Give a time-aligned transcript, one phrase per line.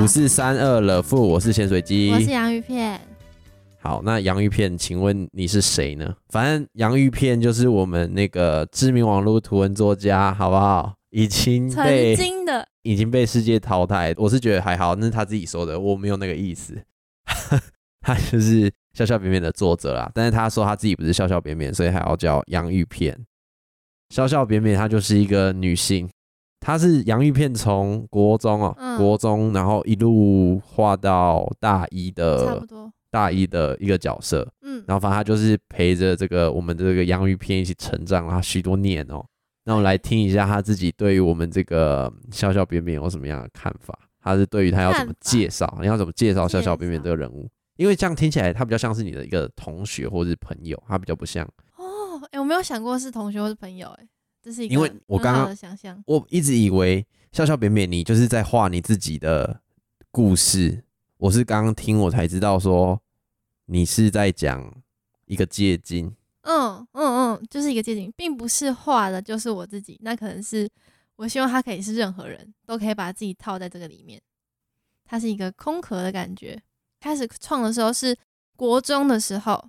[0.00, 3.00] 五四三二了负，我是咸水鸡，我是洋芋片。
[3.80, 6.14] 好，那洋芋片，请问你是谁呢？
[6.28, 10.94] 反正洋芋片就是我们那个知名网络图文作家，好不好？
[11.10, 16.80] 已经曾被经的已经被世界淘汰，我是觉得还好，那是他自己说的，我没有那个意思。
[18.00, 23.18] 他就是笑笑扁扁的作者啦，但是他说他自己不是笑笑扁扁，所以还要叫洋芋片。
[24.10, 26.08] 笑笑扁扁，她就是一个女性，
[26.60, 32.66] 她是洋芋片从国中哦、嗯国中，然后一路画到大一的
[33.10, 39.24] 大一的一个角色，嗯，然后反正他就是陪着这个我们这个洋芋片一起成长了许多年哦。
[39.64, 43.98] 那我们来听一下他自己对于我们这个笑笑扁扁有什么样的看法？
[44.20, 47.48] 他是对于他要怎么介绍，你要怎么介绍笑笑扁扁这个人物？
[47.76, 51.46] 因为这样听起来他比较像是你的一个同学或是朋友，他比较不像。
[51.76, 54.06] 哦，哎、我没有想过是同学或是朋友、哎，
[54.40, 59.60] 这是一个因为我刚刚想象，我一直以为笑笑扁扁你就是在画你自己的
[60.10, 60.84] 故事，
[61.16, 63.00] 我是刚刚听我才知道说
[63.66, 64.72] 你是在讲
[65.26, 66.14] 一个借镜。
[66.42, 70.66] 嗯嗯嗯，就是一个借景，并不是画的就是我自己，那可能是
[71.16, 74.18] 我希望他可以是任何人都可以把自己套在这个里面，
[75.04, 76.58] 它是一个空壳的感觉。
[77.00, 78.16] 开始创的时候是
[78.56, 79.62] 国中的时候，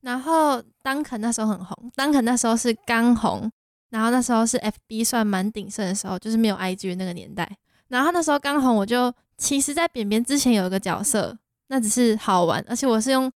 [0.00, 3.50] 然后当肯那时候很红，当肯那时候是刚红，
[3.92, 7.46] 然后那时候是 FB 算蛮鼎盛的时候，就是没有 IG 那个年代。
[7.88, 13.30] 然后那时候刚红，我就其实在扁扁之前有一个角色，那只是好玩，而且我是用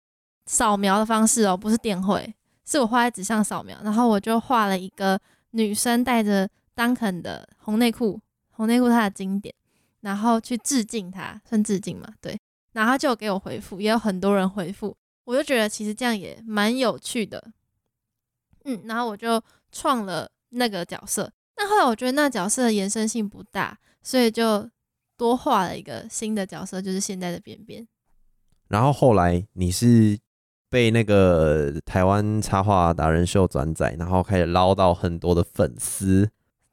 [0.46, 2.34] 扫描的方式哦，不是电绘，
[2.64, 8.18] 是我画在纸上扫描，然后我就画了一个女生带着 Dunk 的红内裤，
[8.52, 9.54] 红内裤它的经典，
[10.00, 12.38] 然后去致敬他，算致敬嘛，对，
[12.72, 17.44] 然后就有给我回复，也有很多人回复，我就觉得其实这样也蛮有趣的，
[18.64, 24.68] 嗯，然后我就创了那个角色，那后来我觉得那角色的延伸性不大，所以就
[25.16, 27.86] 多画了一个新的角色，就是现在的边边。
[28.68, 30.18] 然后后来你是
[30.68, 36.28] 被那个台湾插画达人秀转载，然后开始捞到很多的粉丝。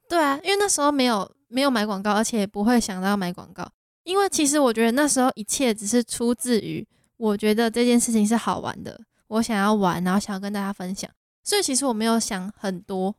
[0.08, 3.66] 对啊，因为那时候没有没有买广告，而且也不会想到要买广告。
[4.02, 6.86] 因为其实我觉得那时候一切只是出自于
[7.16, 11.10] 我觉得这件事情是好玩的，我想要玩，然后想要跟大家分享。
[11.42, 13.14] 所以其实我没有想很多，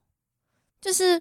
[0.85, 1.19] 就是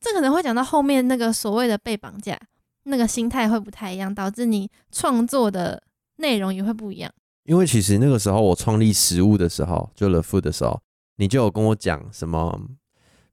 [0.00, 2.36] 这可能会讲到后面那个所谓的被绑架，
[2.82, 5.80] 那个心态会不太一样，导致你创作的
[6.16, 7.08] 内容也会不一样。
[7.44, 10.82] 因为其实那个时候我创立食物的时候，就 The Food 的时候，
[11.14, 12.60] 你就有跟我讲什么，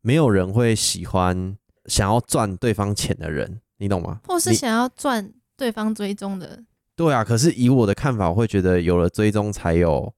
[0.01, 4.19] 没有人会喜欢想要赚对方钱的人，你懂吗？
[4.27, 6.63] 或是想要赚对方追踪的，
[6.95, 10.13] 对啊，可是以我的看法，我会觉得有了追踪才有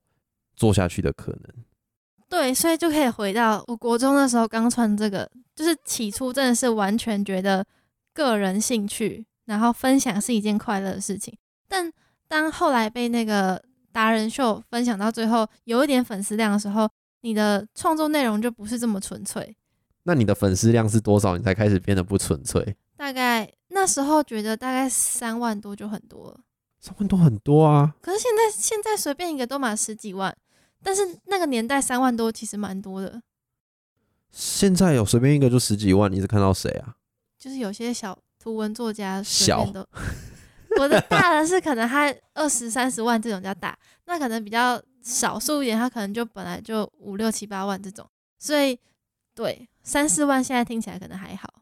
[0.57, 1.41] 做下去的可能。
[2.29, 7.65] 对，所以就可以回到我国中的时候刚穿这个，就是起初真的是完全觉得
[8.13, 11.37] 个人兴趣，然后分享是一件快乐的事情。
[11.67, 11.91] 但
[12.27, 16.89] 当后来被那个达人秀分享到最后有一点粉丝量的时候，
[17.21, 19.55] 你的创作内容就不是这么纯粹。
[20.03, 21.37] 那你的粉丝量是多少？
[21.37, 22.75] 你才开始变得不纯粹？
[22.95, 26.39] 大概那时候觉得大概三万多就很多了，
[26.79, 27.93] 三万多很多啊！
[28.01, 30.35] 可是现在现在随便一个都满十几万，
[30.87, 33.21] 但是那个年代三万多其实蛮多的。
[34.31, 36.95] 现在有随便一个就十几万，你是看到谁啊？
[37.37, 39.85] 就是有些小图文作家随小便都，
[40.79, 48.09] 我的大的是可能他二十三十万这种叫大，那可能比较少数一点，他可能就本来就五六七八万这种，
[48.39, 48.79] 所以
[49.35, 51.53] 对三四万现在听起来可能还好。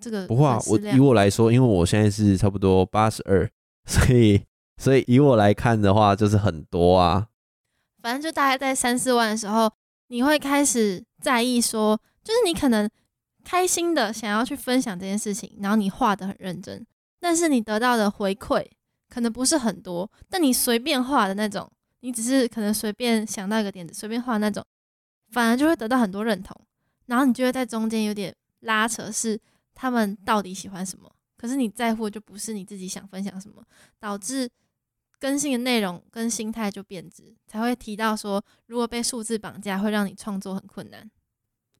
[0.00, 3.46] 这个不会啊，我以我来说，因为我现在是差不多八十二，
[3.84, 4.42] 所以
[4.78, 7.26] 所以以我来看的话，就是很多啊。
[8.00, 9.70] 反正就大概在三四万的时候，
[10.08, 12.88] 你会开始在意说，就是你可能
[13.44, 16.86] 开心的想要去分享这件事情，然后你画的很认真，
[17.18, 18.66] 但是你得到的回馈
[19.08, 21.70] 可能不是很多，但你随便画的那种，
[22.00, 24.64] 你只是可能随便想到一个点子，随便画那种，
[25.30, 26.56] 反而就会得到很多认同，
[27.06, 29.40] 然后你就会在中间有点拉扯，是
[29.74, 33.62] 他们到底喜欢什么，可是你在乎的就不是你自己想分享什么，
[33.98, 34.48] 导致
[35.20, 41.08] 更新的内容跟心态就变质，才会提到说，如果被数字绑架，会让你创作很困难。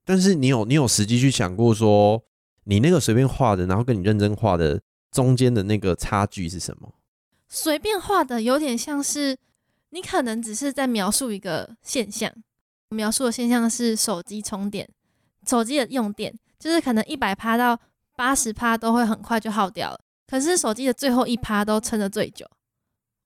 [0.05, 2.23] 但是你有你有实际去想过说，
[2.65, 6.93] 你那个随便画的，然后跟你认真画的中间的那个差距是什么？
[7.49, 9.37] 随便画的有点像是
[9.89, 12.31] 你可能只是在描述一个现象，
[12.91, 14.89] 描述的现象是手机充电，
[15.47, 17.81] 手机的用电就是可能一百趴到
[18.17, 22.47] 八十趴都会很快就耗掉了，可是手机的最后一趴都撑得最久。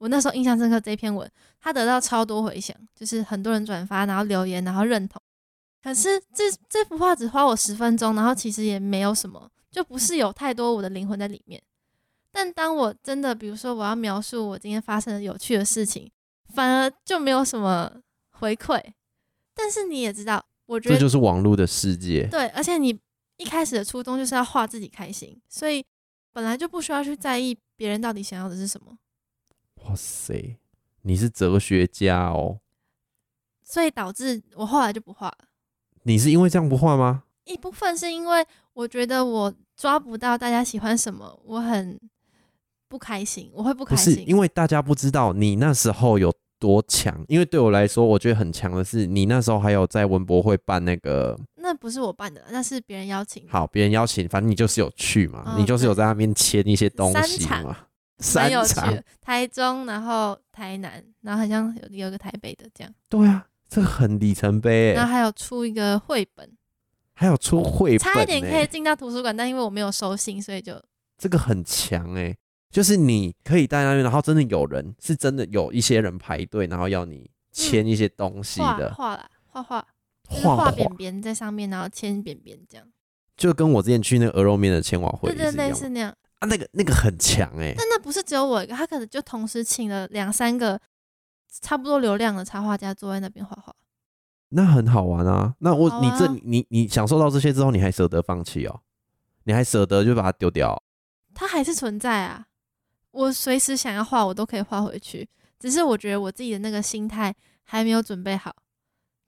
[0.05, 1.27] 我那时候印象深刻这篇文，
[1.59, 5.19] 它得到超多回响，就是很多人转发，然后留言，然后认同。
[5.83, 11.63] 可是这这幅画只花我十分钟，然后其实也没有什么，就不是有太多我的灵魂在里面。
[12.31, 16.11] 但当我真的比如说我要描述我今天发生的有趣的事情，
[16.53, 17.91] 反而就没有什么
[18.33, 18.79] 回馈。
[19.55, 22.27] 但是你也知道，我觉得这就是网络的世界。
[22.27, 23.01] 对，而且你
[23.39, 25.83] 一开始的初衷就是要画自己开心，所以
[26.31, 28.99] 本来就不需要去在意别人到底想要的是什么，
[29.85, 30.57] 哇塞，
[31.03, 32.59] 你是哲学家哦！
[33.63, 35.39] 所以导致我后来就不画了。
[36.03, 37.25] 你是因为这样不画吗？
[37.45, 42.01] 一部分是因为我觉得我抓不到大家喜欢什么，我很
[42.89, 44.25] 不开心，我会不开不是，心。
[44.27, 47.25] 因为大家不知道你那时候有多强。
[47.29, 53.47] 因为对我来说，我觉得很强的是，你那时候还有在文博会办那个那不是我办的，那是别人邀请。
[53.49, 57.77] 好，别人邀请，反正你就是有去嘛，嗯你就是有在那边签一些东西嘛。
[58.19, 58.95] 蛮三有趣场。
[58.95, 66.51] 的，台中，然后台南，然后好像有有一个台北的这样，对啊，这个很里程碑欸，然后还有出一个绘本，
[67.15, 70.81] 还有出绘本、欸，差一点可以进到图书馆，但因为我没有收信，所以就
[71.19, 72.37] 这个很强哎、
[72.71, 79.87] 就是你可以在那边，然后真的有人是真的有一些人排队，然后要你签一些东西画的，画啦，画画，
[80.29, 80.65] 画画。
[80.65, 82.87] 画扁扁在上面，然后签扁扁这样，
[83.37, 86.15] 就跟我之前去那个鹅肉面的签瓦会对对，对是类似那样。
[86.45, 90.79] 啊，那个那个很强哎、但那不是只有我一个，他可能就同时请了两三个
[91.63, 93.75] 差不多流量的插画家坐在那边画画。
[94.51, 95.55] 那很好玩啊。
[95.61, 98.81] 那我、啊你这你你享受到这些之后，你还舍得放弃哦？
[99.45, 100.81] 你还舍得就把它丢掉？
[101.35, 102.47] 它还是存在啊。
[103.11, 105.29] 我随时想要画，我都可以画回去。
[105.59, 108.55] 只是我觉得我自己的那个心态还没有准备好。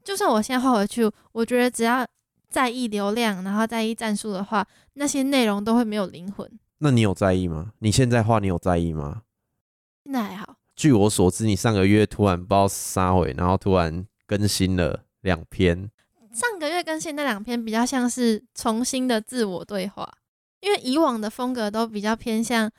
[0.04, 2.06] 就算我现在画回去，我觉得只要
[2.48, 6.48] 在意流量，然后在意战术的话，那些内容都会没有灵魂。
[6.78, 7.73] 那你有在意吗？
[7.78, 9.23] 你现在画你有在意吗？
[10.05, 15.90] 现在还好，据我所知，你上个月突然不知道撒回，然后突然更新了两篇，
[16.32, 20.12] 上个月更新那两篇比较像是重新的自我对话，
[20.61, 22.70] 因为以往的风格都比较偏向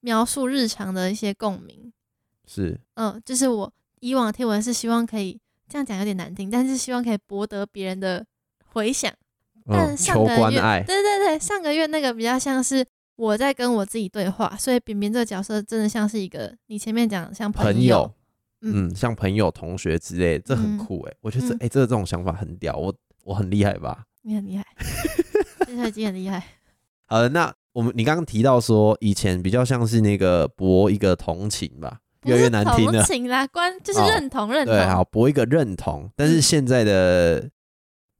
[0.00, 1.92] 描述日常的一些共鸣。
[2.44, 8.26] 是嗯，就是我以往的贴文是希望可以这样讲有点难听，但是希望可以博得别人的
[8.66, 9.12] 回响。
[9.68, 18.14] 但上个月，对对对，上个月那个比较像是我在跟我自己对话，所以扁扁这个角色真的像是一个你前面讲像朋友友，，
[18.60, 24.04] 嗯，像朋友、同学之类，这很嗯酷哎、我觉得哎、这个这种想法很屌，我我很厉害吧？
[24.22, 24.64] 你很厉害，
[25.66, 26.42] 现在已经很厉害。
[27.06, 33.04] 好的，那我们你刚刚提到说，以前比较像是那个博一个同情吧，越来越难听了同。
[33.04, 34.74] 情啦，关就是哦认同、认同。
[34.74, 37.48] 对，好博一个认同，但是嗯现在的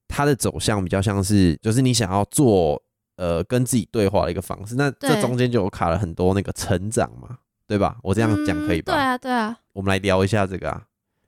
[0.07, 2.81] 它的走向比较像是，就是你想要做
[3.17, 7.97] 呃跟自己对话的一个方式，那这中间就有卡了很多那个成长嘛，对吧？
[8.03, 8.93] 我这样讲可以吧？
[8.93, 10.83] 嗯对啊，对啊，我们来聊一下这个啊。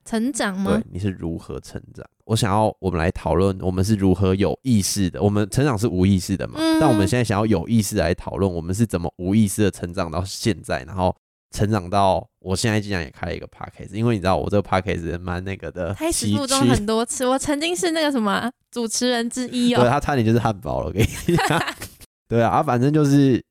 [0.04, 2.02] 成长吗对？，你是如何成长？
[2.24, 5.22] 我想要我们来讨论，我们是如何有意识的。
[5.22, 6.54] 我们成长是无意识的嘛？
[6.58, 11.14] 嗯但我们现在想要有意识来讨论，我们是怎么无意识的成长到现在，然后
[11.50, 19.90] 成长到我现在竟然也开了一个 podcast，因为你知道我这个 podcast 蛮那个的开始崎附中很多次，我曾经是那个什么啊主持人之一哦对哦。
[19.90, 21.62] 他差点就是汉堡了，我跟你讲。
[22.28, 23.42] 对啊，啊，反正就是，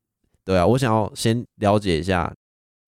[0.45, 2.31] 对啊，我想要先了解一下，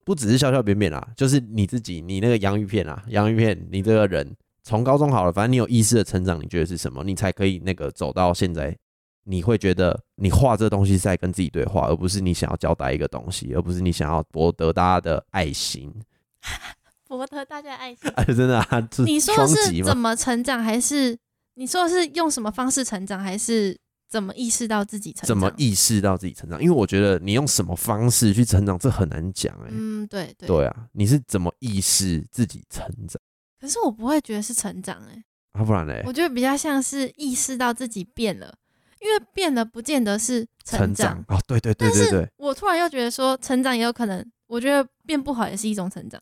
[0.06, 7.04] 不只是笑笑扁扁啦，就是你自己，你那个洋芋片啊，洋芋片，你这个人从高中好了，反正你有意识的成长，你觉得是什么？
[7.04, 8.78] 你才可以那个走到现在，
[9.30, 15.94] 你会觉得你画这东西是在跟自己对话，而不是你想要交代一个东西，而不是你想要博得大家的爱心。
[17.08, 18.10] 博得大家爱心。
[18.18, 19.48] 哎，真的啊， 你说？
[19.48, 21.16] 是怎么成长，还是
[21.54, 23.78] 你说的是用什么方式成长，还是
[24.10, 25.28] 怎么意识到自己成长？
[25.28, 26.60] 怎么意识到自己成长？
[26.62, 30.48] 因为我觉得你用什么方式去成长，这很难讲哎、嗯，对对。
[30.48, 33.22] 对啊，你是怎么意识自己成长？
[33.62, 38.56] 可是我不会觉得是成长、欸，啊，不然嘞，我觉得比较像是意识到自己变了，
[39.00, 41.24] 因为变得不见得是成长。
[41.28, 46.22] 哦，对对对对对，我突然又觉得说，成长也有可能，我觉得变不好也是一种成长，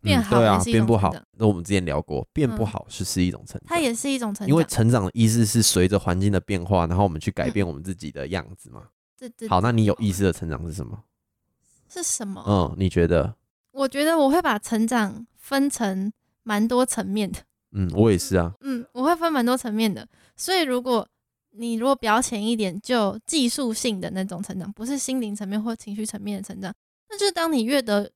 [0.00, 4.48] 变嗯对啊好也，是一变不好那我们之前聊过，变不嗯好是是一种成长，它也是一种成长。
[4.48, 8.84] 因为成长的意思是随着环境的变化，然后我们去改嗯变我们自己的样子嘛。
[9.18, 11.02] 对对好，那你有意识的成长是什么？
[11.88, 12.44] 是什么？
[12.46, 13.34] 嗯，你觉得？
[13.72, 17.40] 我觉得我会把成长分成蛮多层面的。
[17.72, 18.52] 嗯，我也是啊。
[18.60, 20.06] 嗯，我会分蛮多层面的。
[20.36, 21.06] 所以如果
[21.50, 26.72] 你如果表浅一点，就技术性的那种成长，不是心灵层面或情绪层面的成长，
[27.08, 28.10] 那就是当你越得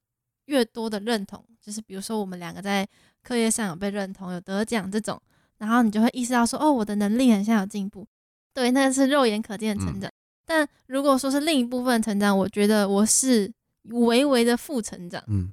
[0.46, 2.86] 越多的认同，就是比如说我们两个在
[3.22, 5.20] 课业上有被认同，有得奖这种，
[5.58, 8.06] 然后你就会意识到说，哦，我的能力很像有进步。
[8.54, 10.10] 对，那是肉眼可见的成长。
[10.44, 13.50] 但如果说是另一部分成长，我觉得我是
[13.84, 15.22] 微微的负成长。
[15.28, 15.52] 嗯，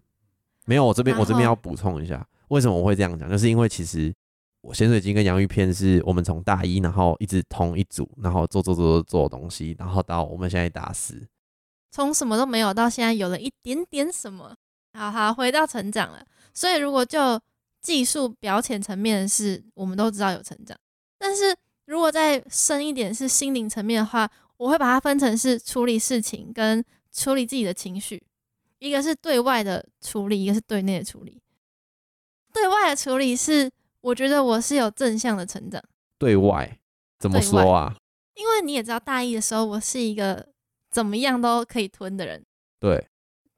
[0.66, 4.14] 没有，我这边我这边要补充一下，为什么我会这样讲，就是因为其实
[4.62, 11.28] 我咸水鸡跟洋芋片是我们从大一，然后一直同一组，然后做做做做做东西，然后到我们现在大四，
[11.92, 14.56] 从什么都没有到现在有了一点点什么。
[14.94, 17.40] 好好回到成长了，所以如果就
[17.80, 20.76] 技术表浅层面是，我们都知道有成长。
[21.20, 28.22] 但是如果再深一点是心灵层面的话，我会把它分成是处理事情跟处理自己的情绪，
[28.80, 31.40] 一个是对外的处理，一个是对内的处理。
[32.52, 33.70] 对外的处理是，
[34.02, 35.82] 我觉得我是有正向的成长。
[36.18, 36.80] 对外
[37.18, 37.96] 怎么说啊？
[38.36, 40.48] 因为你也知道，大一的时候我是一个
[40.90, 42.46] 怎么样都可以吞的人。
[42.80, 43.08] 对，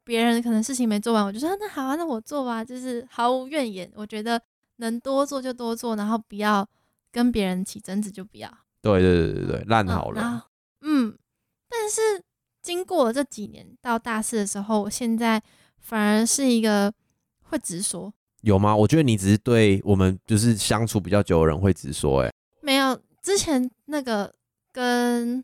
[0.03, 3.91] 别人可能事情没做完，我就说那好啊，那我做吧，就是毫无怨言。
[3.95, 4.41] 我觉得
[4.77, 6.67] 能多做就多做，然后不要
[7.11, 8.49] 跟别人起争执就不要。
[8.81, 10.47] 对对对对对，烂好了。
[10.81, 11.15] 嗯，
[11.69, 12.23] 但是
[12.63, 15.41] 经过了这几年，到大四的时候，我现在
[15.77, 16.91] 反而是一个
[17.43, 18.11] 会直说。
[18.41, 18.75] 有吗？
[18.75, 22.21] 我觉得你只是对我们就是相处比较久的人会直说。
[22.21, 22.31] 哎，
[22.61, 24.33] 没有，之前那个
[24.71, 25.43] 跟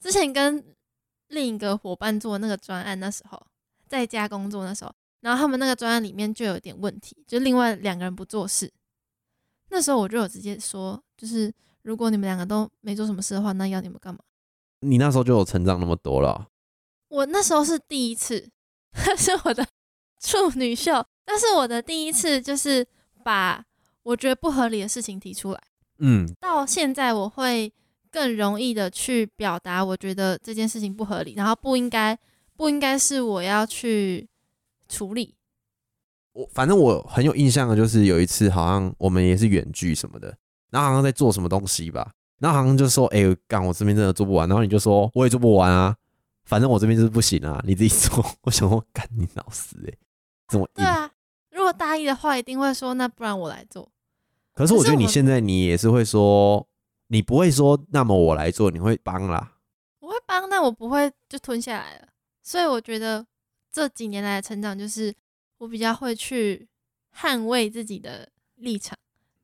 [0.00, 0.64] 之前跟
[1.28, 3.46] 另一个伙伴做那个专案，那时候
[3.88, 8.72] 在家工作那时候，然后他们那个专案里面就有点问题，就另外两个人不做事。
[9.70, 14.20] 那时候我就有直接说，就是如果你们两个都没做什么事的话，那要你们干嘛？
[14.80, 16.46] 你那时候就有成长那么多了。
[17.08, 18.48] 我那时候是第一次，
[19.18, 19.66] 是我的
[20.20, 21.04] 处女秀。
[21.26, 22.86] 但是我的第一次就是
[23.22, 23.62] 把
[24.02, 25.60] 我觉得不合理的事情提出来，
[25.98, 27.70] 嗯，到现在我会
[28.10, 32.16] 更容易的去表达，我觉得这件事情不合理，然后不应该
[32.56, 34.28] 不应该是我要去
[34.88, 35.34] 处理。
[36.32, 40.28] 我反正我很有印象的就是有一次好像我们也是远距什么的，
[40.70, 45.96] 然后好像在做什么东西吧，然后好像就说，哎，干我这边真的做不完，然后你就说我也做不完啊，
[46.44, 48.24] 反正我这边就是不行啊，你自己做。
[48.42, 49.94] 我想说，干你老师哎，
[50.48, 51.10] 怎么对啊？
[51.76, 53.88] 大意的话，一定会说那不然我来做。
[54.54, 56.66] 可是我觉得你现在你也是会说，
[57.08, 59.52] 你不会说那么我来做，你会帮啦。
[60.00, 62.08] 我会帮，但我不会就吞下来了。
[62.42, 63.26] 所以我觉得
[63.70, 65.14] 这几年来的成长，就是
[65.58, 66.66] 我比较会去
[67.14, 68.96] 捍卫自己的立场，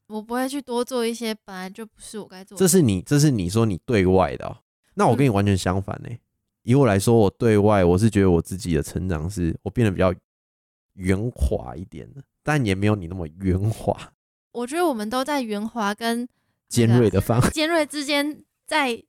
[0.06, 2.56] 我不会去多做一些本来就不是我该做。
[2.56, 4.58] 这是你，这是你说你对外的，
[4.94, 6.08] 那我跟你完全相反呢。
[6.62, 10.14] 以我来说，我对外我是觉得我自己的成长是我变得比较。
[10.94, 14.12] 圆滑一点的，但也没有你那么圆滑。
[14.52, 16.28] 我觉得我们都在圆滑跟
[16.68, 19.02] 尖锐的方尖锐之间在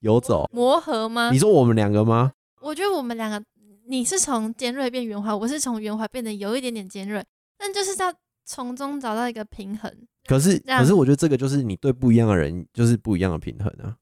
[0.00, 1.30] 游走磨合吗？
[1.32, 2.32] 你说我们两个吗？
[2.60, 3.44] 我觉得我们两个，
[3.86, 7.24] 你是从尖锐变圆滑，我是从圆滑变得有一点点尖锐，
[7.58, 9.92] 但就是要从中找到一个平衡。
[10.26, 13.96] 可是，可是我觉得这个就是你对不一样的人就是不一样的平衡啊。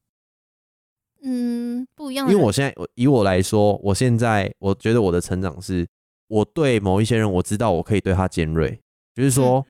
[1.23, 2.30] 嗯，不一样。
[2.30, 5.87] 因为我现在，以我来说，我现在我觉得我的成长是。
[6.30, 8.80] 我对某一些人，我知道我可以对他尖锐，
[9.12, 9.66] 就是说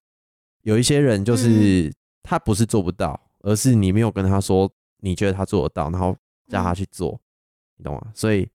[0.60, 1.90] 有一些人就是
[2.22, 6.14] 他不是做不到，而是你没有跟他说你觉得他做得到，然后
[6.48, 7.18] 叫他去做，
[7.78, 8.12] 你懂吗？
[8.14, 8.46] 所以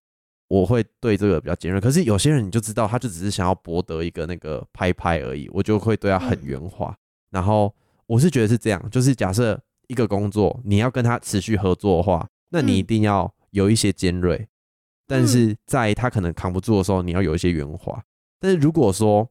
[0.47, 1.81] 我会对这个比较尖锐。
[1.81, 6.95] 可是有些人你就知道，他就只是想要博得一个那个拍拍而已，我就会对他很圆滑。
[7.31, 7.73] 然后
[8.05, 14.47] 我是觉得是这样，就是假设一个工作你要跟他持续合作的话，那你一定要有一些尖锐。
[15.07, 18.03] 但是在他可能扛不住的时候，你要有一些圆滑。
[18.39, 19.27] 但是如果说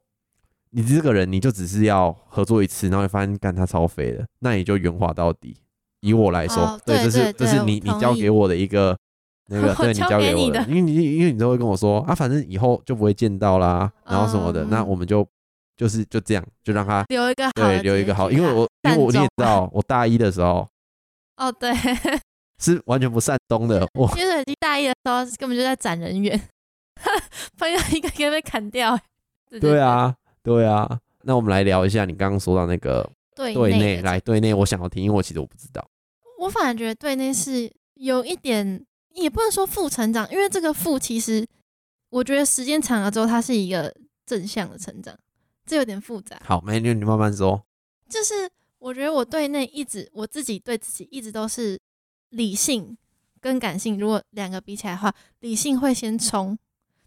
[0.71, 5.57] 你这个人，你就只是要合作一次，然后发现干他超肥的，那你就圆滑到底。
[6.01, 8.97] 以我来说，对，这是这是你你交给我的一个
[9.49, 15.27] 那个，对你交给我的，因为你因为你都会跟我说啊，反正以后就不会见到啦，然后什么的，那我们就
[15.77, 20.69] 就是就这样，就让他留一个对留一个好，因为我因为我你也知道，我大一的时候，
[21.37, 21.73] 哦对。
[22.59, 23.87] 是完全不善终的。
[23.95, 26.41] 我其实很大一的时候根本就在攒人员，
[27.59, 28.99] 朋友一个一个被砍掉。
[29.61, 31.01] 对啊，对啊。
[31.23, 35.87] 那我们来聊一下你刚刚说到那个对内，来对内，我想要听，因为我其实我不知道。
[36.39, 38.85] 我反而觉得对内是有一点，
[39.15, 41.47] 也不能说负成长，因为这个负其实
[42.11, 43.95] 我觉得时间长了之后，它是一个
[44.27, 45.17] 正向的成长，
[45.65, 46.41] 这有点复杂。
[46.45, 47.65] 好，美女，你慢慢说。
[48.09, 51.79] 就是我觉得我对内一直我自己对自己一直都是。
[52.35, 52.97] 理性
[53.41, 56.59] 跟感性，如果两个比起来的话，理性会先冲。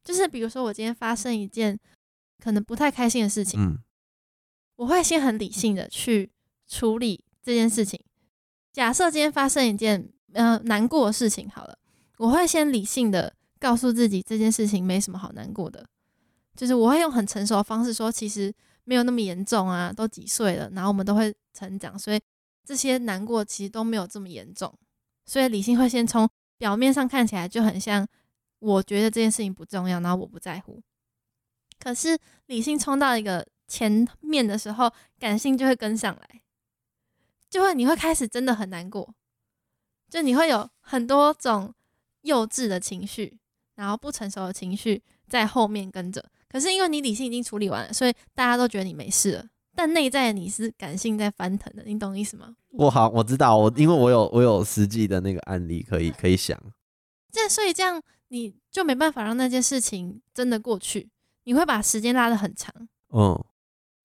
[0.03, 1.77] 就是比如说，我今天发生一件
[2.39, 3.77] 可能不太开心的事情，嗯，
[4.77, 6.31] 我会先很理性的去
[6.65, 7.99] 处理这件事情。
[8.71, 11.77] 假设今天发生一件呃难过的事情，好了，
[12.17, 15.85] 我会先理性的告诉自己这件事情没什么好难过的，
[16.55, 18.53] 就是我会用很成熟的方式说，其实
[18.85, 22.21] 没有那么严重啊，都几岁了，然后我们都会成长，所以
[22.63, 24.73] 这些难过其实都没有这么严重。
[25.27, 28.07] 所以理性会先从表面上看起来就很像，
[28.57, 30.81] 我觉得这件事情不重要，然后我不在乎。
[31.77, 32.17] 可是
[32.47, 36.41] 理性冲到一个前面的时候，感性就会跟上来，
[37.49, 39.13] 就会你会开始真的很难过，
[40.09, 41.71] 就你会有很多种
[42.21, 43.37] 幼稚的情绪，
[43.75, 46.25] 然后不成熟的情绪在后面跟着。
[46.49, 49.47] 可是因为你理性已经处理完了，所以大家都觉得你没事了。
[49.77, 52.55] 但内在你是感性在翻腾的，你懂意思吗？
[52.69, 56.59] 我好，我知道，我因为我有我有实际的那个案例可以可以想。
[57.31, 61.07] 这所以这样你就没办法让那件事情真的过去，
[61.43, 62.73] 你会把时间拉得很长。
[63.13, 63.39] 嗯，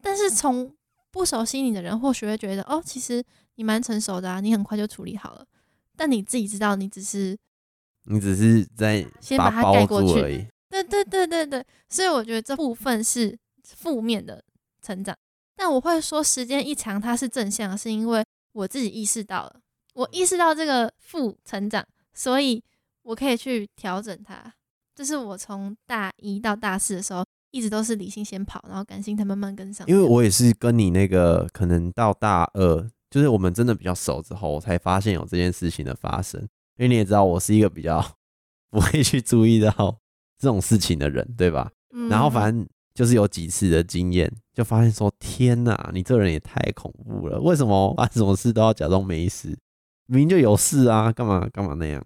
[0.03, 0.77] 但是从
[1.11, 3.25] 不熟悉你的人，或许会觉得哦，其实
[3.55, 5.47] 你蛮成熟的啊，你很快就处理好了。
[5.97, 7.35] 但你自己知道，你只是
[8.05, 10.47] 你只是在先把它盖过去而已。
[10.69, 14.45] 对对对对对，所以我觉得这部分是负面的
[14.83, 15.17] 成长。
[15.57, 19.61] 但我会说，时间一长，它是正向，是因为我自己意识到了，
[19.95, 22.63] 我意识到这个负成长，所以
[23.03, 24.55] 我可以去调整它。
[24.95, 29.87] 这是我从大一到大四的时候，一直都是理性先跑，然后感性才慢慢跟上。
[29.87, 36.41] 因为我也是跟你那个可能到大二，就是我们真的比较熟之后，我才发现有这件事情的发生。
[36.77, 38.17] 因为你也知道，我是一个比较
[38.71, 39.99] 不会去注意到
[40.39, 41.71] 这种事情的人，对吧？
[41.95, 47.41] 嗯然后反正就是有几次的经验，就发现说：天哪，你这个人也太恐怖了！
[47.41, 49.49] 为什么发生什么事都要假装没事？
[50.07, 52.05] 明明就有事啊，干嘛干嘛那样？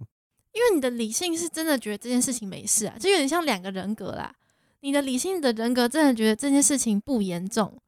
[0.52, 4.34] 因为你的理性是真的觉得这件事情没事啊，就有点像两个人格啦。
[4.80, 7.80] 你的理性的人格真的觉得这件事情不严重，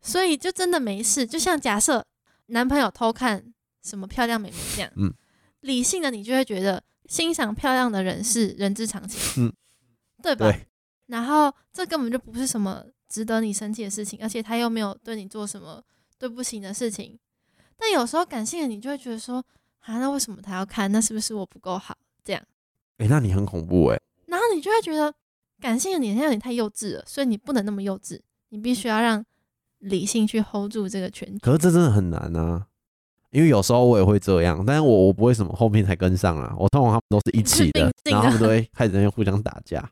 [0.00, 1.26] 所以就真的没事。
[1.26, 2.04] 就像假设
[2.46, 5.12] 男朋友偷看什么漂亮美眉这样，嗯
[5.60, 9.52] 理性的你就会觉得欣赏漂亮的人是人之常情，嗯
[10.22, 10.50] 对吧？
[10.50, 10.66] 对，
[11.06, 15.82] 然后这根本就不是什么值得你生气的事情，而且他又没有对你做什么
[16.18, 17.18] 对不起你的事情。
[17.76, 19.44] 但有时候感性的你就会觉得说，
[19.80, 20.90] 啊，那为什么他要看？
[20.90, 21.94] 那是不是我不够好？
[22.24, 22.42] 这样，
[22.96, 25.12] 哎、那你很恐怖哎、然后你就会觉得
[25.60, 29.22] 感性的你现在有点太幼稚了，所以你不能那么幼稚，你必须要让
[29.80, 31.38] 理性去 hold 住这个全局。
[31.40, 32.66] 可是这真的很难啊，
[33.30, 39.90] 因为有时候我也会这样，但是我我不会什么后面才跟上啊，我通常他们都是一起的然后他们都会开始在互相打架，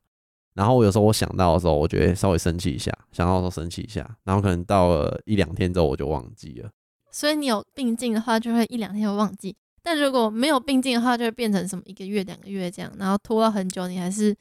[0.55, 6.71] 然后我有时候我想到的时候，我觉得稍微生气一下，想到的时候生气一下，然后可能到了一两天之后我就忘记了。
[7.11, 14.37] 所以你有病进的话，就会一两天会忘记；但如果没有病进的话，就会变成什么一个月、两个月这样，然后拖了很久，你还是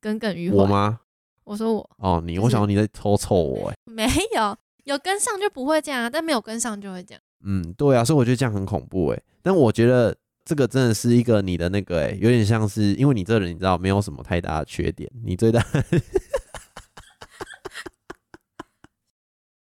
[0.00, 0.56] 耿耿于怀。
[0.56, 0.66] 我？
[0.66, 1.00] 吗？
[1.44, 7.22] 我说我哦，你，就是我想说你在偷臭我哎、没有，有跟上就不会这样啊，但没有跟上就会这样。
[7.42, 10.14] 嗯，对啊，所以我觉得这样很恐怖哎、但我觉得
[10.48, 15.62] 这个真的是一个你的那个哎、有点像是因为你这个人你知道没有什么太大的缺点，你最大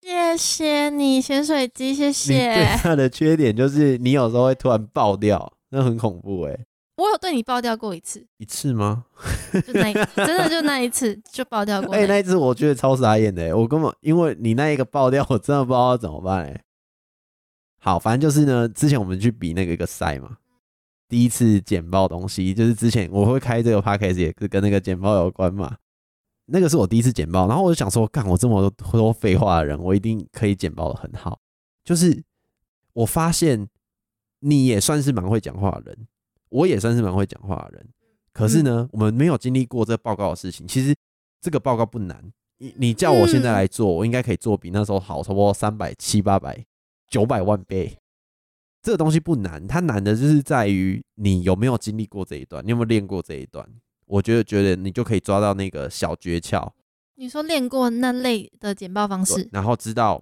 [0.01, 2.65] 谢谢你，潜水机，谢谢最。
[2.83, 6.59] 大的缺点就是你有时候会突然爆掉，那很恐怖哎、
[6.97, 9.05] 我有对你爆掉过一次，一次吗？
[9.67, 12.13] 就那一 真的就那一次就爆掉过哎、那一次。
[12.13, 16.63] 那一次我觉得超傻眼的、欸，我根本因为你那一个爆掉，我真的不知道要怎么办哎、
[17.79, 20.38] 好，反正就是呢，之前我们去比那个一个赛嘛，
[21.13, 25.78] 第一次简报东西，就是之前我会开这个 podcast 也是跟那个简报有关嘛。
[26.47, 31.39] 那个是我第一次简报，然后我就想说，干我这么多多废话的人，我一定可以简报的很好。
[31.84, 32.23] 就是
[32.93, 33.69] 我发现
[34.39, 36.08] 你也算是蛮会讲话的人，
[36.49, 37.88] 我也算是蛮会讲话的人。
[38.34, 40.67] 可是呢，我们没有经历过这报告的事情。
[40.67, 40.95] 其实
[41.39, 46.65] 这个报告不难，你你叫我现在来做，我应该可以做比那时候好，差不多三百、七八百、
[47.08, 47.99] 九百万倍。
[48.84, 53.67] 这个东西不难，它难的就是在于你有没有经历过这一段，你有没有练过这一段。
[54.06, 56.69] 我觉得，觉得你就可以抓到那个小诀窍，
[57.15, 60.22] 你说练过那类的简报方式，然后知道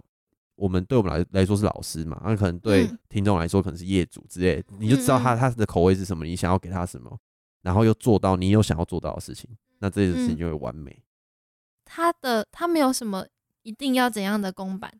[0.55, 7.17] 我们对我们来来说是老师嘛，那可能对嗯听众来说可能是业主之类的，你就知道他他的口味是什么，你想要给他什么，
[7.63, 11.01] 然后又做到你有想要做到的事情，那这件事情嗯就会完美。
[11.83, 13.25] 他的他没有什么
[13.63, 14.93] 一定要怎样的公版，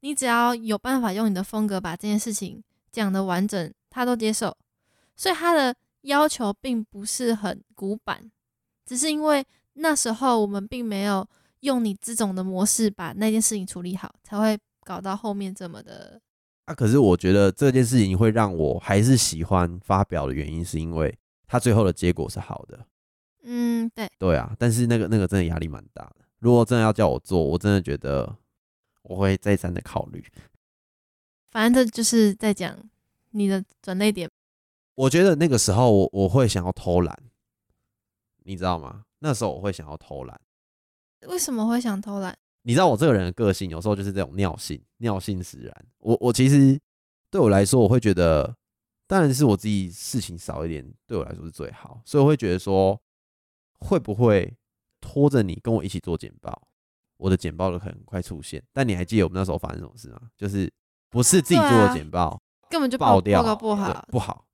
[0.00, 4.56] 你只要有办法用你的风格把这件事情讲的完整，他都接受。
[5.16, 8.30] 所以他的要求并不是很古板，
[8.86, 11.26] 只是因为那时候我们并没有
[11.60, 16.20] 用你这种的模式把那件事情处理好，才会搞到后面这么的。
[16.66, 22.86] 啊，可是我觉得这件事情会让我还是喜欢发表的原因，是因为他最后的结果是好的。
[23.42, 26.16] 嗯，对，对啊，但是那个那个真的压力蛮大的。
[26.38, 28.34] 如果真的要叫我做，我真的觉得
[29.02, 30.24] 我会再三的考虑。
[31.54, 32.76] 反正这就是在讲
[33.30, 34.28] 你的转泪点。
[34.96, 37.16] 我觉得那个时候我我会想要偷懒，
[38.42, 39.04] 你知道吗？
[39.20, 40.40] 那时候我会想要偷懒。
[41.28, 42.36] 为什么会想偷懒？
[42.62, 45.86] 你知道我这个人的个性，有时候就是这种尿性，尿性使然。
[45.98, 46.76] 我我其实
[47.30, 48.56] 对我来说，我会觉得，
[49.06, 52.02] 当然是我自己事情少一点，对我来说是最好。
[52.04, 53.00] 所以我会觉得说，
[53.78, 54.52] 会不会
[55.00, 56.66] 拖着你跟我一起做简报，
[57.16, 58.60] 我的简报就可能很快出现。
[58.72, 60.20] 但你还记得我们那时候发生什么事吗？
[60.36, 60.68] 就是
[61.14, 64.04] 不是自己做的简报，根本就爆掉，报告不好。
[64.10, 64.44] 不好。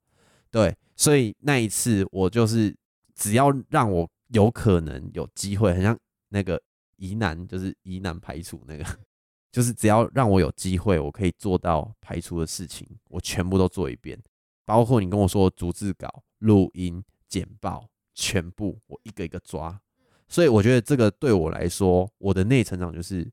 [0.51, 2.77] 对，所以那一次我就是
[3.15, 6.61] 只要让我有可能有机会，很像那个
[6.97, 8.85] 疑难，就是疑难排除那个，
[9.51, 14.23] 就是只要让我有机会，我可以做到排除的事情，我全部都做一遍，
[14.67, 19.81] 包括你跟我说逐字稿、录音、简报，全部我一个一个抓。
[20.29, 23.33] 所以我觉得这个对我来说，我的内成长就是，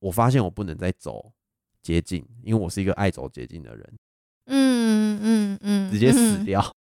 [0.00, 1.32] 我发现我不能再走
[1.82, 3.92] 捷径，因为我是一个爱走捷径的人。
[4.46, 6.44] 嗯嗯嗯，直接死嗯。
[6.44, 6.76] 掉。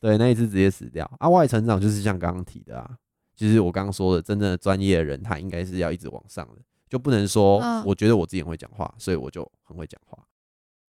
[0.00, 1.04] 对，那一次直接死掉。
[1.18, 2.96] 啊，外成长就是像刚刚提的啊，
[3.36, 10.18] 就是我刚刚说的，真正的专业的人，他应该是要一直往上的，就不能说嗯我觉得我自己很会讲话，所以我就很会讲话。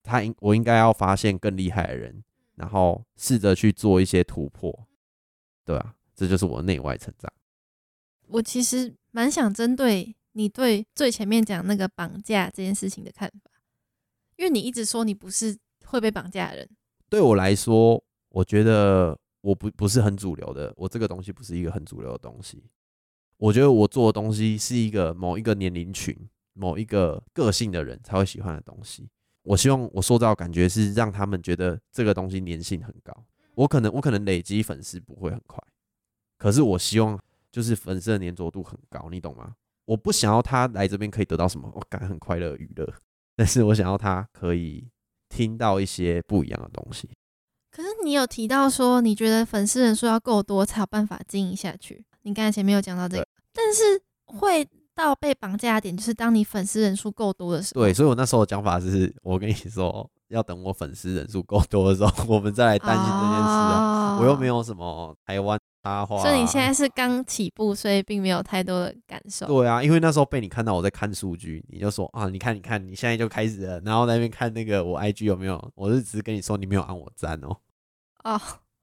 [0.02, 2.24] 他应我应该要发现更厉害的人，
[2.56, 4.88] 然后试着去做一些突破，
[5.66, 7.32] 对啊，这就是我的内外成长。
[8.28, 13.52] 我其实蛮想针对你对最前面讲那个绑架这件事情的看法，
[14.38, 16.70] 因为你一直说你不是会被绑架的人，
[17.10, 22.64] 对我来说，我觉得我不不是很主流的，我这个东西不是一个很主流的东西。
[23.38, 26.16] 我觉得我做的东西是一个某一个年龄群、
[26.54, 29.10] 某一个个性的人才会喜欢的东西。
[29.44, 33.26] 我希望我塑造感觉是让他们觉得这个东西粘性很高。
[33.56, 35.62] 我可能我可能累积粉丝不会很快，
[36.38, 37.20] 可是我希望
[37.52, 39.56] 就是粉丝的粘着度很高，你懂吗？
[39.92, 42.94] 我不想要他来这边可以得到什么，我感很快乐娱乐，
[43.36, 44.88] 但是我想要他可以
[45.28, 47.10] 听到一些不一样的东西。
[47.70, 52.06] 可是你有提到说，你觉得粉丝人数要够多才有办法经营下去。
[52.22, 57.82] 你刚才前面有讲到这个，但是会到被绑架的点，就是当你粉丝人数够多的时候。
[57.82, 64.18] 对，所以我那时候的讲法是，我跟你说，要等我粉丝人数够多的时候， 我们再来担心这件事啊。
[64.22, 69.48] 我又没，有什么台湾插花、所以你现在是刚起步，所以并没有太多的感受。
[69.48, 77.58] 对啊，因为那时候被你看到我在看数据，你就说啊，你看，你看，你现在就开始了，然后在那边看那个我 IG 有没有，我是只是跟你说你没有按我赞哦，
[78.24, 78.42] 哦，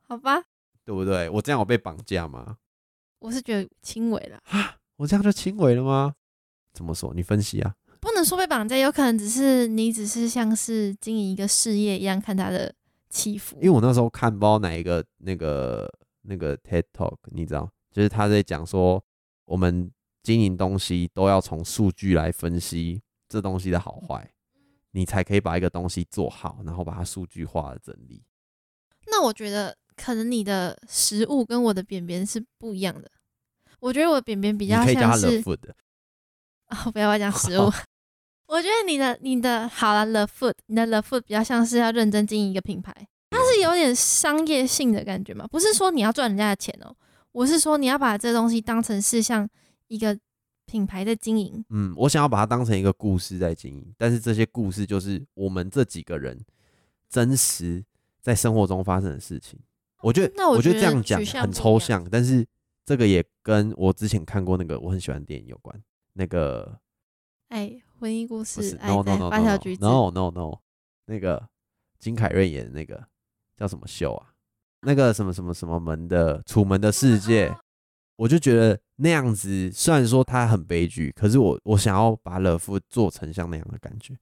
[0.08, 0.42] 好吧，
[0.84, 1.28] 对不对？
[1.30, 2.56] 我这样有被绑架吗？
[3.20, 6.14] 我是觉得轻微了啊，我这样就轻微了吗？
[6.72, 7.12] 怎么说？
[7.14, 7.74] 你分析啊。
[8.00, 12.72] 不能说被绑架，有可能只是你只是像是经营一个事业一样看他的
[13.10, 13.56] 起伏。
[13.56, 15.92] 因为我那时候看不知道哪一个那个
[16.28, 19.02] 那个 TED Talk，你知道，就是他在讲说，
[19.46, 19.90] 我们
[20.22, 24.30] 经营东西都要从数据来分析这东西的好坏，
[24.92, 28.22] 你才可以把一个东西做好，然后把它数据化的整理。
[29.06, 33.10] 那我觉得可能你的食物跟我的便便是不一样的。
[33.80, 35.70] 我觉得我的便便比较可以叫它像是 Food，
[36.68, 37.70] 哦，不要讲食物。
[38.48, 42.92] 我觉得你的你的好了，The Food，你的 The Food 比较像是要认真经营一个品牌，
[43.30, 46.94] 它是有点商业性的感觉嘛，不是说你要赚人家的钱哦，
[47.32, 49.48] 我是说你要把这东西当成是像
[49.86, 50.18] 一个
[50.66, 51.64] 品牌在经营。
[51.70, 56.38] 嗯，我想要把它当成一个故事在经营，但是这些故事就是我们这几个人
[57.08, 57.84] 真实
[58.20, 59.58] 在生活中发生的事情。
[60.02, 62.46] 我觉得，那我我觉得这样讲很抽象，但是
[62.84, 65.82] 这个也跟我之前看过那个我很喜欢的电影有关。
[66.12, 66.78] 那个
[67.48, 69.84] 哎，婚姻故事，爱 no no no 八 no no 橘子。
[69.84, 70.58] no no no，
[71.06, 71.48] 那个
[71.98, 73.06] 金凯瑞演的那个
[73.58, 74.32] 叫什么秀啊？
[74.82, 77.48] 那个什么什么什么门的《楚门的世界》，
[78.14, 84.16] 我就觉得那样子，虽然说它很悲剧，可是我我想要把乐夫做成像那样的感觉，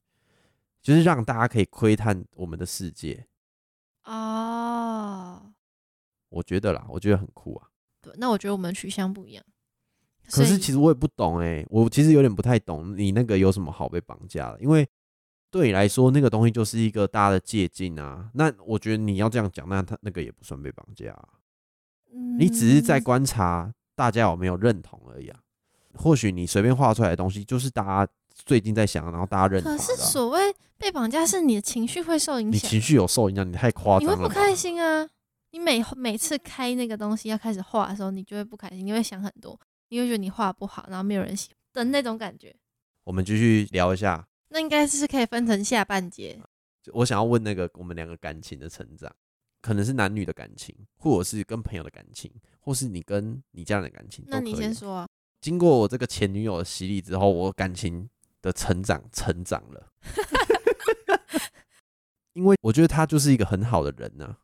[0.81, 3.27] 就是让大家可以窥探我们的世界。
[4.05, 5.53] 哦，
[6.29, 7.69] 我觉得啦，我觉得很酷啊。
[8.01, 9.43] 对，那我觉得我们取向不一样。
[10.31, 14.87] 可是其实我也不懂哎、我其实有点不太懂你那个有什么好被绑架的，因为
[15.49, 18.29] 对你来说那个东西就是一个大家的借鉴啊。
[18.33, 21.27] 那我觉得你要这样讲，那他那个也不算被绑架啊、
[22.37, 25.39] 你只是在嗯观察大家有没有认同而已啊。
[25.95, 34.15] 或许你随便画出来的东西，就是大家最近在想，然后大家认同啊、可是所谓被绑架，是你的情绪会受影响，你情绪有受影响，你太夸张了。
[34.15, 35.07] 你会不开心啊。
[35.51, 42.55] 你每每次开那个东西要开始画的时候，你就会不开心，你会想很多，你会觉得你画不好，然后没有人喜的那种感觉。
[43.05, 46.39] 我们继续聊一下，那应该是可以分成下半节。
[46.93, 49.13] 我想要问那个我们两个感情的成长，
[49.61, 52.31] 可能是男女的感情，或者是跟朋友的感情，
[52.61, 54.23] 或是你跟你家人的感情。
[54.27, 55.07] 那你先说啊，
[55.41, 58.09] 经过我这个前女友的洗礼之后，我感情
[58.41, 59.91] 的成长成长了，
[62.31, 64.37] 因为我觉得他就是一个很好的人呢、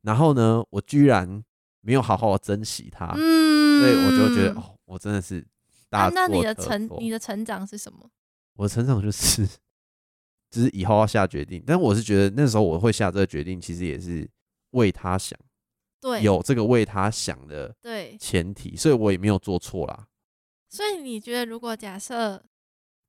[0.00, 1.44] 然后呢，我居然
[1.82, 5.46] 没有好好的珍惜他，嗯，所以我就觉得哦，我真的是
[5.90, 8.10] 大那那你的成你的成长是什么？
[8.54, 9.46] 我的成长就是，
[10.50, 14.28] 就是以后要下决定，但我是觉得那时候我会下这个决定，其实也是
[14.70, 15.38] 为他想，
[16.00, 20.06] 对，有这个为他想的对，前提，所以我也没有做错啦。
[20.70, 22.42] 所以你觉得如果假设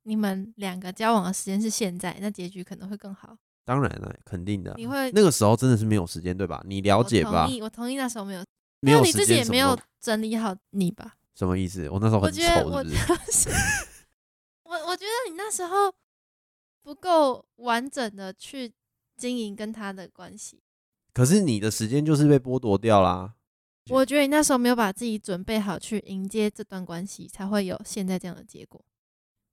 [0.04, 3.38] 你们两个交往的时间是现在，那结局可能会更好。
[3.66, 6.62] 当然了，肯定的啊，你会那个时候真的是没有时间，对吧？
[6.66, 7.56] 你了解吧我同？
[7.56, 8.44] 意，我同意那时候没有。
[8.82, 11.16] 没有你自己也没有整理好你吧？
[11.36, 11.90] 什么意思？
[11.90, 13.50] 我那时候我很丑，是不是？
[14.74, 15.94] 我我觉得你那时候
[16.82, 18.74] 不够完整的去
[19.16, 20.64] 经营跟他的关系。
[21.14, 23.36] 可是你的时间就是被剥夺掉啦。
[23.90, 28.84] 我觉得你那时候没有把自己准备好去迎接这段关系，才会有现在这样的结果。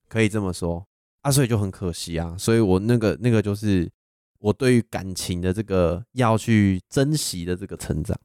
[0.09, 0.87] 可以这么说
[1.21, 2.35] 啊，所以就很可惜啊。
[2.39, 3.91] 所以我那个那个就是
[4.39, 8.19] 我对于感情的这个要去珍惜的这个成长，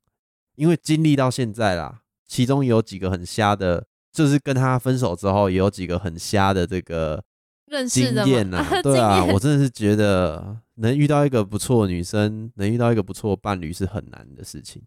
[0.55, 7.21] 因为经历到现在啦，其中有几个很瞎的，就是跟他分手之后，也有几个很瞎的这个
[7.67, 14.81] 经认识的嘛验呐、 对啊，我真的是觉得能遇到一个不错的女生，能遇到一个不错的伴侣是很难的事情。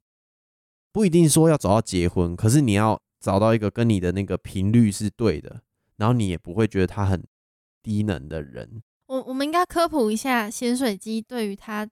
[0.91, 5.61] 不一定说要找到结婚，可是你要找到一个跟你的那个频率是对的，
[5.99, 7.23] 然后你也不会觉得他很
[7.83, 8.83] 低能的人。
[9.07, 11.87] 我我们应该科普一下咸水鸡对于他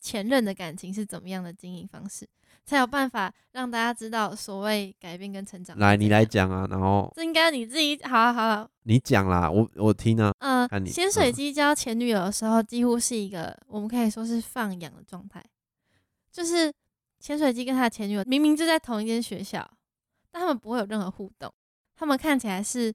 [0.00, 2.28] 前任的感情是怎么样的经营方式，
[2.68, 5.78] 才有办法让大家知道所谓改变跟成长。
[5.78, 8.70] 来，你来，讲啊，然后这应该你自己好了好了。
[8.82, 10.30] 你讲啦，我我听啊。
[10.40, 15.42] 嗯、看你咸水嗯鸡交前女友的时候，几乎是一个我们可以说是放养的状态，
[16.30, 16.70] 就是
[17.18, 19.66] 潜水机跟他的前女友明明就在同一间学校，
[20.30, 21.50] 但他们不会有任何互动，
[21.96, 22.92] 他们看起来是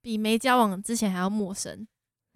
[0.00, 1.84] 比没交往之前还要陌生。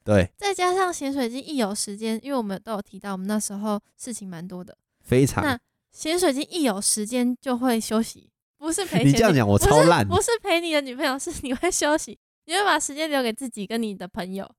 [0.03, 4.77] 对，再加上潜水机一有时间，因为我们都有提到，我们那时候事情蛮多的。
[5.03, 5.45] 非常。
[5.45, 5.57] 那
[5.93, 14.51] 咸水鸡一有时间就会休息，不是陪你这样讲我超烂不是陪你的女朋友，是你会休息，你会把时间留给自己跟你的朋友。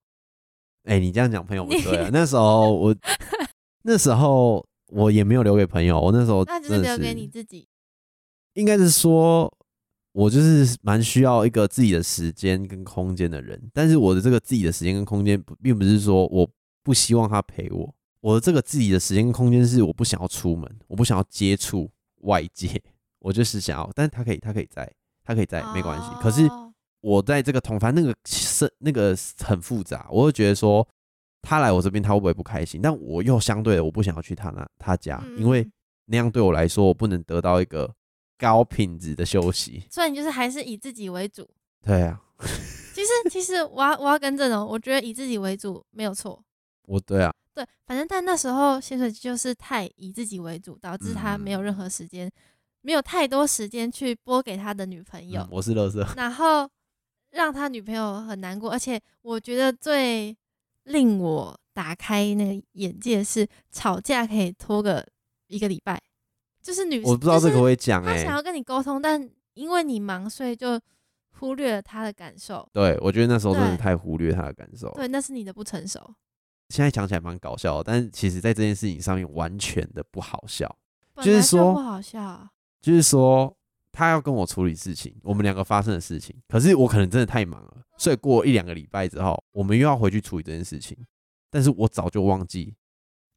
[0.83, 2.09] 哎、你这样讲朋友不对啊。
[2.11, 2.95] 那时候我
[3.83, 7.67] 那时候我也没有留给朋友，我那时候那就是留给你自己。
[8.53, 9.51] 应该是说，
[10.11, 13.69] 我就是蛮需要一个自己的时间跟空间的人。
[13.73, 16.49] 但是我的这个自己的时间跟空间，不并不是说我
[16.83, 17.95] 不希望他陪我。
[18.21, 22.81] 我的这个自己的时间跟空间是我不想要出门，我不想要接触外界，
[23.19, 24.91] 我就是想要，但是他可以，他可以在，
[25.23, 26.07] 他可以在，没关系。
[26.21, 30.87] 可是哦我在这个同反正那个是那个很复杂，我会觉得说
[31.41, 32.79] 他来我这边他会不会不开心？
[32.79, 35.71] 但我又相对的我不想要去他那他家，嗯因为嗯
[36.05, 37.91] 那样对我来说我不能得到一个
[38.37, 39.83] 高品质的休息。
[39.89, 41.49] 所以你就是还是以自己为主。
[41.81, 42.21] 对啊，
[42.93, 46.43] 其实其实我要我要跟这种，我觉得以自己为主没有错。
[46.85, 52.31] 我对啊，对，反正但那时候薪水就是太以自己为主，导致他没有任嗯何时间，
[52.81, 56.69] 没有太多时间去拨给他的女朋友嗯，我是乐色，然后
[57.31, 58.71] 让他女朋友很难过。
[58.71, 60.35] 而且我觉得最
[60.83, 65.05] 令我打开那个眼界是，吵架可以拖个
[65.47, 66.01] 一个礼拜，
[66.61, 70.79] 就是女我不知道这个会讲哎、他想要跟你沟通，但因为你忙，所以就
[71.39, 72.67] 忽略了他的感受。
[72.71, 74.89] 对我觉得那时候真的太忽略他的感受。
[74.91, 76.13] 对，那是你的不成熟，
[76.71, 80.73] 现在想起来蛮搞笑的，但是其实在这件事情上面完全的不好笑。
[81.13, 82.49] 本就是说不好笑啊。
[82.81, 83.55] 就是说
[83.91, 90.97] 他要跟我处理事情，我们两个发生的事情，可是我可能真的太忙了，所以过一两个礼拜之后，我们又要回去处理这件事情，
[91.51, 92.73] 但是我早就忘记，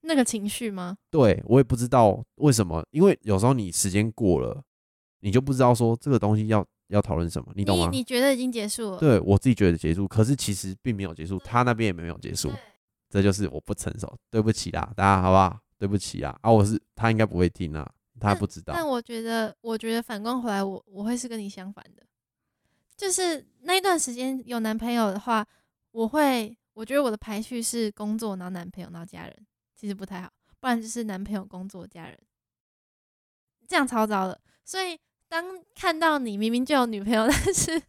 [0.03, 0.97] 那个情绪吗？
[1.11, 4.63] 对我也不知道为什么，因为有时候你时间过了，
[5.21, 7.91] 你就不知道说这个东西要要讨论什么，你你懂吗？
[7.91, 8.99] 你觉得已经结束了？
[8.99, 12.59] 对我自己觉得结束，可是其实并没有结束，他那边也没有结束对，
[13.15, 15.57] 这就是我不成熟，对不起啦，大家好不好？
[15.79, 22.05] 对不起啊，啊，我是他应该不会听啊，他不知道，但我觉得，我觉得反观回来，我我会是跟你相反的，
[22.97, 25.47] 就是那一段时间有男朋友的话，
[25.93, 29.47] 我会，我觉得我的排序是工作，然后男朋友，然后家人，
[29.77, 32.19] 其实不太好，不然就是男朋友、工作、家人，
[33.69, 34.41] 这样超糟的。
[34.65, 34.99] 所以
[35.29, 35.45] 当
[35.77, 37.81] 看到你明明就有女朋友， 但是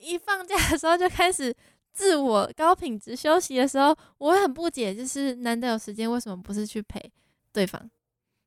[0.00, 1.54] 一放假的时候就开始
[1.94, 7.00] 自我高品质休息的时候，我会很不解，就是难得有时间，为什么不是去陪
[7.52, 7.88] 对方？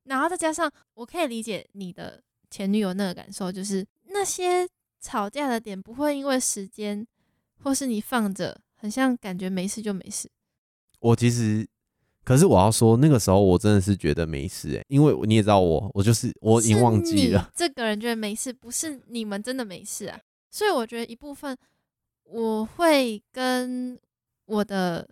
[0.04, 4.68] 然后再加上我可以理解你的前女友那个感受，就是那些
[5.02, 7.06] 吵架的点不会因为时间
[7.64, 10.30] 或是你放着，很像感觉没事就没事。
[11.00, 11.68] 我其实，
[12.24, 20.20] 可是我要说，那个时候我真的是觉得没事诶、因为你也知道我，我就是我已经忘记了，这个人觉得没事，不是你们真的没事啊。
[20.50, 21.56] 所以我觉得一部分
[22.30, 24.00] 我会跟
[24.46, 25.08] 我的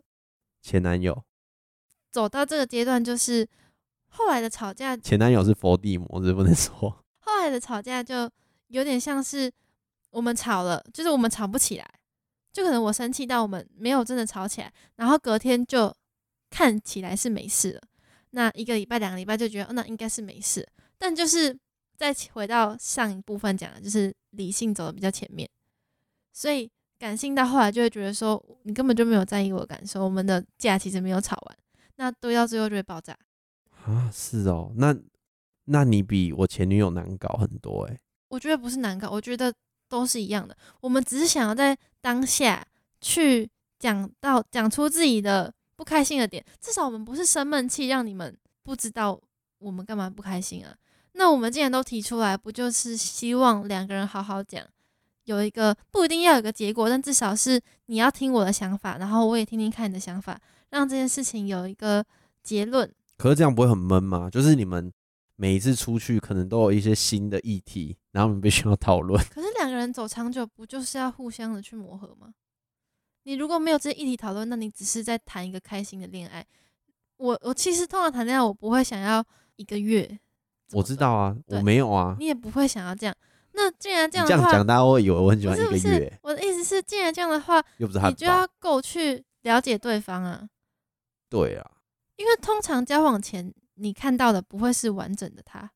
[0.62, 1.24] 前男友，
[2.12, 3.48] 走到这个阶段，就是
[4.08, 7.04] 后来的吵架前男友是佛地魔，这不能说。
[7.20, 8.30] 后来的吵架就
[8.68, 9.52] 有点像是
[10.12, 11.90] 我们吵了，就是我们吵不起来，
[12.52, 15.94] 就可能我生气到我们没有真的吵起来，然后隔天就
[16.50, 17.82] 看起来是没事了。
[18.32, 21.58] 那一个礼拜、两个礼拜就觉得、哦、那应该是没事，但就是
[21.96, 25.50] 再回到上一部分讲的，就是理性走的比较前面，
[26.34, 31.58] 所以感性到后来就会觉得说你根本就没有在意我的感受，我们的架其实没有吵完，
[31.98, 33.18] 那堆到最后就会爆炸。
[33.86, 34.96] 啊，是哦，那
[35.66, 37.98] 那你比我前女友难搞很多哎、
[38.30, 39.54] 我觉得不是难搞，我觉得
[39.88, 40.56] 都是一样的。
[40.82, 42.66] 我们只是想要在当下
[43.02, 49.20] 去讲到讲出自己的不开心的点，至少我们不是生闷气，让你们不知道
[49.60, 50.76] 我们干嘛不开心啊。
[51.14, 54.66] 那我们既然都提出来，不就是希望两个人好好讲，
[55.26, 62.04] 有一个不一定要有个结果，但至少是你要听我的想法，然后我也听听看你的想法，让这件事情有一个
[62.42, 62.92] 结论。
[63.18, 64.30] 可是这样不会很闷吗？
[64.30, 64.92] 就是你们
[65.36, 69.22] 每一次出去，可能都有一些新的议题，然后你们必须要讨论。
[69.32, 72.34] 可是两个人走长久，不就是要互相的去磨合吗？
[73.24, 76.46] 你如果没有这些议题讨论，那你只是在谈一个开心的恋爱。
[77.18, 80.20] 我我其实通常谈恋爱，我不会想要一个月。
[80.74, 82.16] 我知道啊，我没有啊。
[82.20, 83.16] 你也不会想要这样。
[83.56, 88.48] 那既然这样的话，这样讲，大家会以为我很喜欢一个是不是月，，我的意思是，既然这样的话，又不是他你就要。
[88.60, 90.50] 够去了解对方啊。
[91.30, 91.72] 对啊，
[92.16, 95.72] 因为通常交往前你看到的不会是完整的他，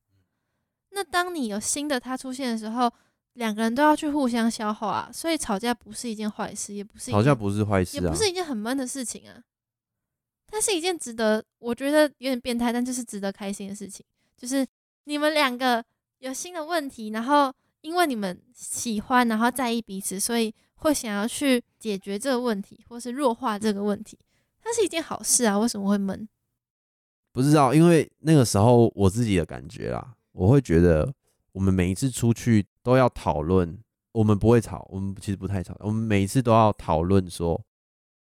[0.89, 2.91] 那当你有新的他出现的时候，
[3.33, 8.15] 两个人都要去互相消化、啊，所以吵架不是一件坏事，也不是一件吵架不是坏事啊也不。
[8.15, 9.41] 是一件很闷的事情啊。
[10.47, 14.03] 它是一件值得，我觉得有点变态，但就是值得开心的事情。
[14.35, 14.65] 就是
[15.03, 15.83] 你们两个
[16.17, 24.17] 有新的问题，然后因为你们喜欢，然后在意彼此，所以会想要去解决这个问题，或是弱化这个问题。
[24.61, 26.27] 它是一件好事啊，为什么会闷？
[27.31, 31.13] 不知道，因为那个时候我自己的感觉啦，我会觉得
[31.53, 33.79] 我们每一次出去都要讨论，
[34.11, 37.59] 我们不会吵，我们其实不太吵，我们每一次都要讨论说，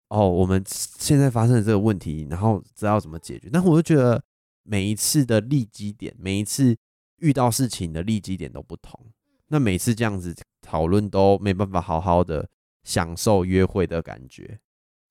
[0.09, 3.49] 哦，我们现在发生的这个问题，然后知道怎么解决。
[3.51, 4.21] 但我就觉得
[4.63, 6.77] 每一次的利基点，每一次
[7.17, 8.99] 遇到事情的利基点都不同，
[9.49, 12.47] 那每次这样子讨论都没办法好好的
[12.83, 14.59] 享受约会的感觉。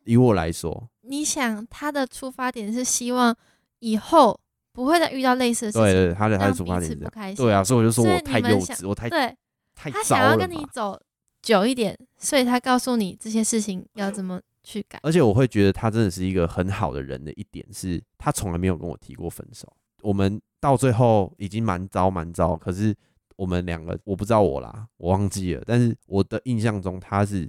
[0.04, 3.36] 以我来说，你想他的出发点是希望
[3.80, 4.40] 以后
[4.72, 6.96] 不会再遇到类似的事情，对对，他的他的让出发点是。
[6.96, 7.44] 不开心。
[7.44, 9.36] 对啊，所以我就说我太幼稚，我太对，
[9.74, 10.50] 太他想要跟。
[10.50, 10.98] 你走
[11.42, 14.98] 久一点，所以他告诉你这些事情要怎么去改。
[15.02, 19.70] 而且我会觉得他真的是一个很好的人的一点是，他从来没有跟我提过分手。
[20.02, 22.94] 我们到最后已经蛮糟蛮糟，可是
[23.38, 25.62] 我们两个我不知道我啦，我忘记了。
[25.64, 27.48] 但是我的印象中他是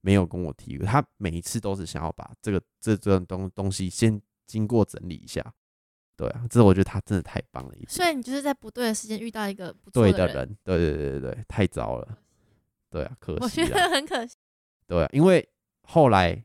[0.00, 5.52] 没有跟我提过，他每一次都是想要把这个这这种东东西先经过整理一下。
[6.16, 7.90] 对啊，这我觉得他真的太棒了一点。
[7.90, 12.18] 所以你就是在不对的时间遇到一个不的对的人，对对对对对，太糟了。
[12.88, 13.66] 对啊，可惜我。
[13.66, 14.34] 觉得很可惜。
[14.86, 15.46] 对啊，因为
[15.82, 16.42] 后来，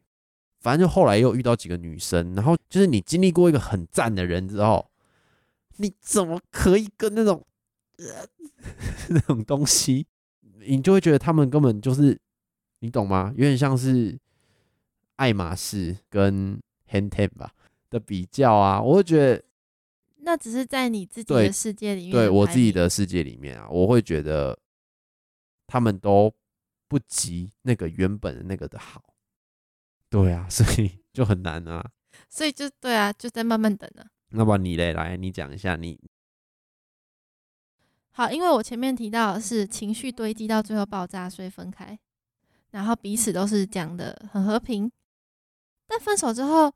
[0.59, 4.91] 反正就后来又遇到几个女生，然后就是你经历过一个很赞的人之后，
[5.77, 7.45] 你怎么可以跟那种、呃、
[9.09, 10.05] 那种东西，
[10.59, 12.19] 你就会觉得他们根本就是，
[12.79, 13.31] 你懂吗？
[13.35, 14.17] 有点像是
[15.17, 17.53] 爱马仕跟 Hand Ten 吧
[17.89, 19.43] 的比较啊，我会觉得
[20.17, 24.57] 那只是在你自己的世界里面，对我自己，的世界里面啊，我会觉得
[25.67, 26.33] 他们都
[26.87, 29.03] 不及那个原本的那个的好。
[30.09, 31.91] 对啊，所以就很难啊。
[32.29, 34.05] 所以就对啊，就在慢慢等啊。
[34.29, 35.99] 那么你嘞，来你讲一下你
[38.11, 41.97] 好，因为我前面提到的是情绪堆积到最后爆炸，所以分开，
[42.71, 44.91] 然后彼此都是讲的很和平，
[45.87, 46.73] 但分手之后，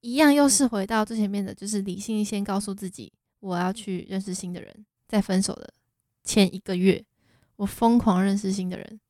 [0.00, 5.72] 一样又是回到最前面的，就是理性先告诉自己我要去认识新的人，在分手的
[6.24, 7.04] 前一个月，
[7.56, 9.00] 我疯狂认识新的人，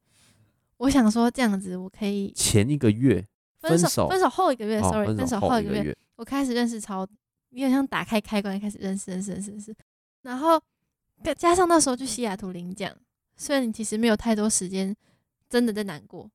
[0.76, 3.26] 我想说这样子我可以前一个月
[3.60, 7.00] 分手手分手后一个月哦，sorry，分手后一个月，后一个月，我开始认识超，
[7.48, 9.74] 有点像打开开关，开始认识认识认识认识，
[10.22, 10.60] 然后
[11.24, 12.94] 加加上那时候去西雅图领奖，
[13.36, 14.94] 虽然你其实没有太多时间
[15.48, 16.30] 真的在难过，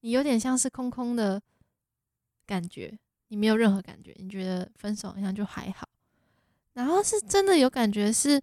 [0.00, 1.40] 你有点像是空空的
[2.44, 5.88] 感觉，你没有任何感觉，你觉得分手好像就还好，
[6.72, 8.40] 然后是真的有感觉是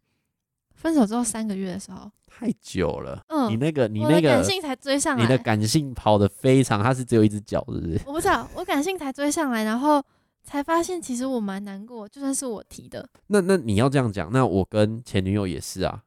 [0.74, 3.22] 分手之后三个月的时候，太久了。
[3.28, 8.02] 嗯，你那个你那个感性才追上来，你的感性跑得非常，它是只有一只脚，是不是？
[8.06, 10.02] 我不知道，我感性才追上来，然后
[10.44, 16.04] 才发现其实我蛮难过，就算是我提的，那那你要这样讲，那我跟前女友也是啊。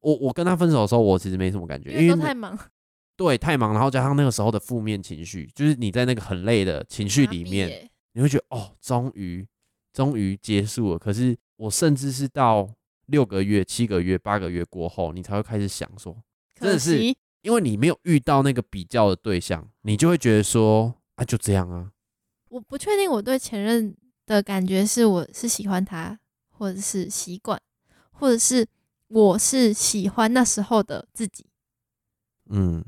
[0.00, 2.58] 我我跟她分手的时候，我其实没什么感觉，因为太忙，
[3.16, 9.46] 对太忙，然后加上那个时候的负面情绪，就是你在那个很累的情绪里面，耶你会觉得哦，终于
[9.92, 10.98] 终于结束了。
[10.98, 12.66] 可是我甚至是到
[13.08, 16.16] 六个月、七个月、八个月过后，你才会开始想说，
[16.54, 16.98] 真可的是
[17.42, 21.92] 因为你没有遇到那个比较的对象，你就会觉得说啊，就这样啊。
[22.50, 23.96] 我不确定我对前任
[24.26, 26.18] 的感觉是我是喜欢他，
[26.50, 27.60] 或者是习惯，
[28.10, 28.66] 或者是
[29.08, 31.46] 我是喜欢那时候的自己。
[32.50, 32.84] 嗯，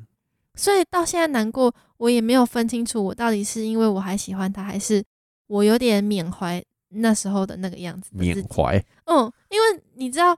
[0.57, 5.03] 所以到现在难过，我也没有分清楚我到底是因为我还喜欢他，还是
[5.47, 8.11] 我有点缅怀那时候的那个样子。
[8.13, 10.37] 缅怀，嗯，因为你知道，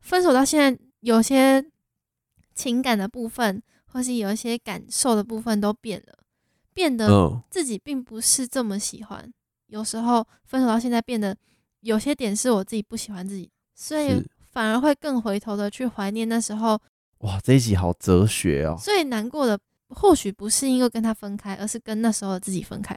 [0.00, 1.64] 分手到现在，有些
[2.54, 6.23] 情感的部分，或是有一些感受的部分都变了，
[6.74, 9.32] 变得嗯，自己并不是这么喜欢。
[9.68, 11.34] 有时候分手到现在，变得
[11.80, 16.78] 有些点是我自己不喜欢自己，所以反而会更回头的去怀念那时候
[17.18, 18.76] 哇，这一集好哲学哦。
[18.78, 19.58] 最难过的。
[19.88, 22.96] 或许不是因为跟他分开，而是跟那时候的自己分开。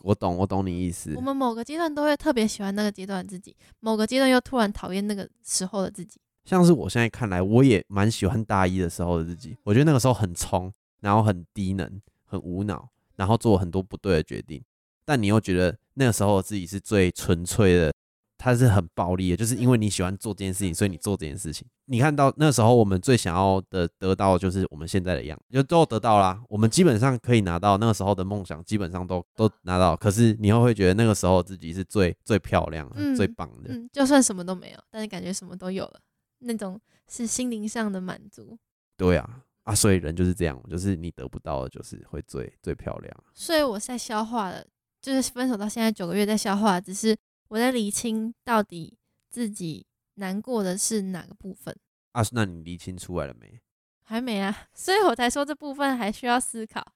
[0.00, 1.20] 我懂，我懂你意思我。
[1.20, 6.20] 们某个阶段都会特别喜欢那个阶段的自己，某个阶段又突然讨厌那个时候的自己。
[6.44, 9.56] 像是我现在看来，我也蛮喜欢大一的时候的自己。
[9.62, 10.70] 我觉得那个时候很冲，
[11.00, 14.62] 然后很低能，很无脑，然后做很多不对的决定。
[15.04, 17.92] 但你又觉得那个时候的自己是最纯粹的，
[18.38, 21.66] 他是很暴力的，就是因为你喜欢做这件事情，所以你做这件事情。
[21.86, 26.42] 你看到那时候我们最想要的得到，就是我们现在的样子，就都得到啦。
[26.48, 29.94] 我们基本上可以拿到那个时候的梦想，基本上都都拿到。
[29.94, 33.74] 可是你又会觉得那个时候自己是最最漂亮、嗯最棒的。
[33.74, 36.00] 嗯，就算什么都没有，但是感觉什么都有了，
[36.38, 38.58] 那种是心灵上的满足。
[38.96, 43.24] 对啊，啊，所以人就是这样，就是你得不到的，就是会最最漂亮。
[43.34, 44.64] 所以我在消化了，
[45.02, 47.16] 就是分手到现在九个月在消化，只是
[47.48, 48.96] 我在理清到底
[49.30, 51.74] 自己难过的是哪个部分，
[52.12, 53.60] 啊，那你理清出来了没？
[54.02, 56.92] 还没啊， 所以我才说这部分还需要思考。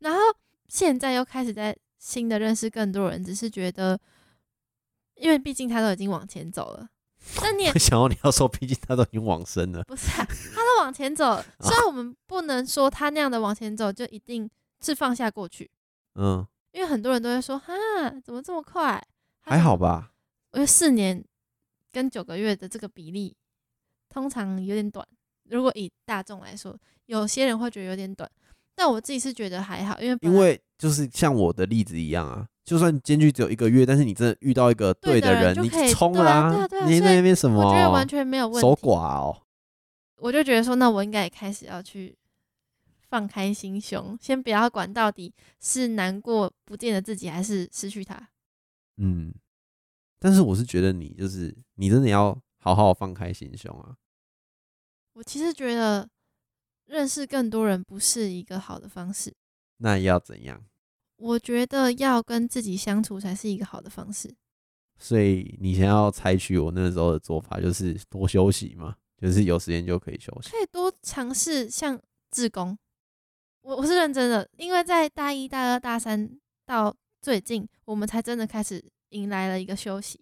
[0.00, 0.18] 然后
[0.66, 3.98] 现在又开始在新的认识更多人，只是觉得，
[5.14, 6.88] 因为毕竟他都已经往前走了，
[7.36, 9.82] 但你也我想要你要说，毕竟他都已经往生了。
[9.84, 14.48] 不是、啊，他都往前走了， 虽然我们不能说他那样的往前走就一定
[14.80, 15.70] 是放下过去，
[16.14, 17.72] 嗯，因为很多人都会说，哈，
[18.24, 19.02] 怎么这么快？
[19.40, 19.76] 还好？
[19.76, 20.12] 吧。
[20.52, 21.22] 因为四年
[21.92, 23.36] 跟九个月的这个比例，
[24.08, 25.06] 通常有点短。
[25.44, 26.76] 如果以大众来说，
[27.06, 28.28] 有些人会觉得有点短，
[28.74, 37.66] 但我自己是觉得还好，因为因为就是像我的例子一样啊，就算间距只有一个月，但是你真的遇到一个对的的人，你冲了对啊啊啊你在那边什么？
[37.66, 38.74] 我觉得完全没有问题守。
[38.76, 39.42] 寡哦。
[40.16, 42.14] 我就觉得说，那我应该也开始要去
[43.08, 48.28] 放开心胸，先不要管到底是难过不见了自己，还是失去他。
[48.98, 49.32] 嗯，
[50.18, 53.96] 但是我是觉得你就是你真的要好好放开心胸啊。
[55.14, 56.06] 我其实觉得
[56.84, 59.34] 认识更多人不是一个好的方式，
[59.78, 60.62] 那要怎样？
[61.18, 64.34] 我觉得要跟自己相处才是一个好的方式。
[64.98, 70.50] 所以你先要采取我那时候的做法，就是多休息嘛，就是有时间就可以休息。
[70.50, 72.00] 可以多尝试像
[72.30, 72.76] 自工，
[73.60, 76.28] 我我是认真的，因为在大一、大二、大三
[76.66, 80.20] 到最近，我们才真的开始迎来了一个休息，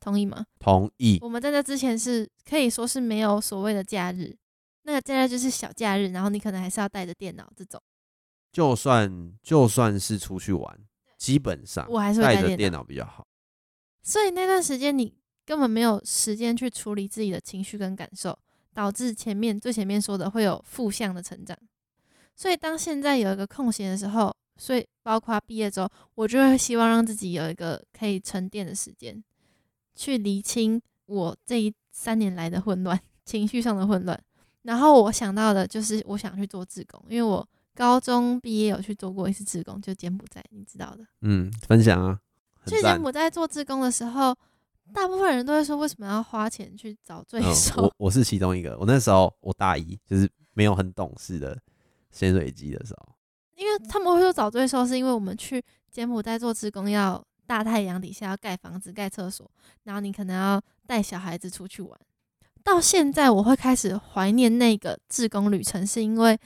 [0.00, 0.44] 同意吗？
[0.58, 1.18] 同意。
[1.20, 4.36] 我们在这之前是可以说是没有所谓的假日，
[4.82, 7.80] 那个假日就是小假日，然后你可能还是要带着电脑这种，
[8.54, 10.78] 就算就算是出去玩，
[11.18, 13.26] 基本上我还是会带着电脑脑比较好。
[14.00, 15.12] 所以那段时间你
[15.44, 18.38] 根本没有时间去处理自己的情绪跟感受，
[18.72, 21.58] 导致前面最前面说的会有负向的成长。
[22.36, 29.20] 所以当现在有一个空闲的时候，所以包括毕业之后，我就会希望让自己有一个可以沉淀的时间，
[29.96, 34.16] 去理清我这一三年来的混乱， 情绪上的混乱。
[34.62, 41.04] 然后我想到的就是我想去做志工，因为我高中毕业有去做过一次志工，就柬埔寨，你知道的。
[41.22, 42.18] 嗯，分享啊，
[42.66, 44.34] 去柬埔寨做志工的时候，
[44.92, 47.82] 大部分人都会说为什么要花钱去找罪嗯，受？
[47.82, 48.78] 我我是其中一个。
[48.78, 51.58] 我那时候我大一，就是没有很懂事的
[52.12, 53.14] 潜水机的时候，
[53.56, 59.50] 因为他们会说找罪受，是因为我们去柬埔寨做志工要大太阳底下要盖房子、盖厕所，
[59.82, 61.98] 然后你可能要带小孩子出去玩。
[62.62, 66.38] 到现在，我会开始怀念那个志工旅程，是因为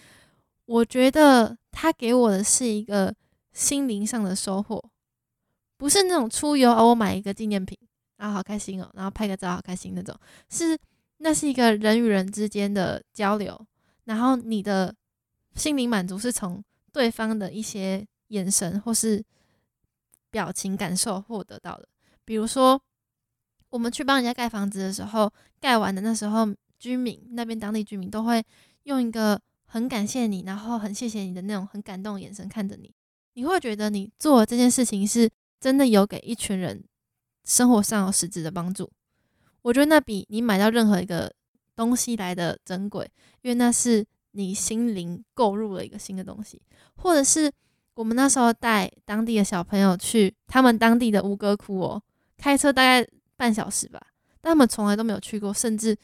[0.68, 3.14] 我觉得他给我的是一个
[3.52, 4.82] 心灵上的收获，
[5.78, 7.76] 不是那种出游哦，我买一个纪念品，
[8.18, 10.14] 然后好开心哦，然后拍个照好开心那种，
[10.50, 10.78] 是
[11.16, 13.58] 那是一个人与人之间的交流，
[14.04, 14.94] 然后你的
[15.54, 16.62] 心灵满足是从
[16.92, 19.24] 对方的一些眼神或是
[20.30, 21.88] 表情感受获得到的。
[22.26, 22.78] 比如说，
[23.70, 26.46] 我们去帮人家盖房子的时候，盖完的那时候，
[26.78, 28.44] 居民那边当地居民都会
[28.82, 29.40] 用一个
[29.70, 32.90] 很感谢你，然后很谢谢你的那种很感动的眼神看着你，
[33.34, 36.82] 你会觉得你做这件事情是真的有给一群人
[37.44, 38.90] 生活上有实质的帮助。
[39.60, 41.30] 我觉得那比你买到任何一个
[41.76, 43.08] 东西来的珍贵，
[43.42, 46.62] 因为那是你心灵购入了一个新的东西，
[46.96, 47.52] 或者是
[47.94, 52.02] 我们那时候带当地的小朋友去他们当地的吴哥窟哦，
[52.38, 53.06] 开车大概
[53.36, 54.00] 半小时吧，
[54.40, 55.94] 但他们从来都没有去过，甚至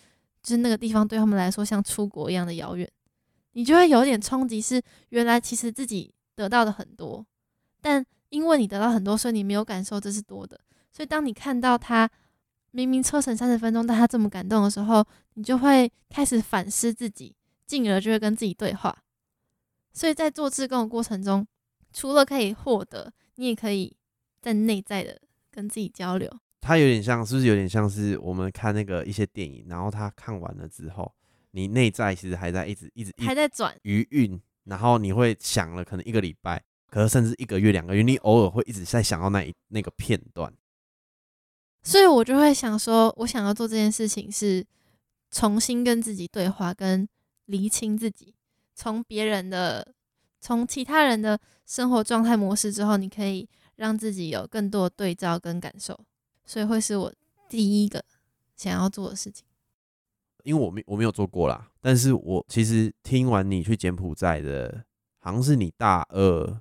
[0.43, 2.91] 就是那个地方对他们来说像出国一样的遥远，
[3.55, 7.25] 你就会有点冲击，是原来其实自己得到的很多，
[7.81, 10.61] 但因为你得到很多，所以你没有感受这是多的，
[10.93, 12.09] 所以当你看到他
[12.73, 17.35] 明明车程三十分钟，但他这么感动的时候，你就会开始反思自己，
[17.67, 18.97] 进而就会跟自己对话。
[19.93, 21.47] 所以在做志工的过程中，
[21.93, 23.97] 除了可以获得，你也可以
[24.41, 25.21] 在内在的
[25.53, 26.29] 跟自己交流。
[26.61, 31.15] 他有点像，是不是有点像是我们看那个一些电影，然后他看完了之后，
[31.55, 40.53] 你内在其实还在一直一直还在转，余韵，然后你会想了可能一个礼拜，可是甚至一个月、两个月，你偶尔会一直在想到那一那个片段。
[41.85, 44.67] 所以我就会想说，我想要做这件事情是
[45.31, 47.09] 重新跟自己对话，跟
[47.45, 48.35] 厘清自己，
[48.75, 49.95] 从别人的、
[50.41, 55.97] 从其他人的生活状态模式之后，你可以让自己有更多的对照跟感受，
[56.45, 57.15] 所以会是我
[57.49, 58.05] 第一个
[58.57, 59.45] 想要做的事情。
[60.45, 64.85] 因为我没我没有做过啦，但是我其实听完你去柬埔寨的，
[65.19, 66.61] 好像是你大二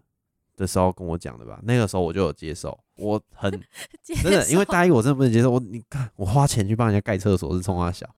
[0.56, 1.60] 的时候跟我讲的吧？
[1.64, 3.52] 那个时候我就有接受，我很
[4.02, 5.52] 真的，因为大一我真的不能接受。
[5.52, 8.10] 我你看，我花钱去帮人家盖厕所是冲他小，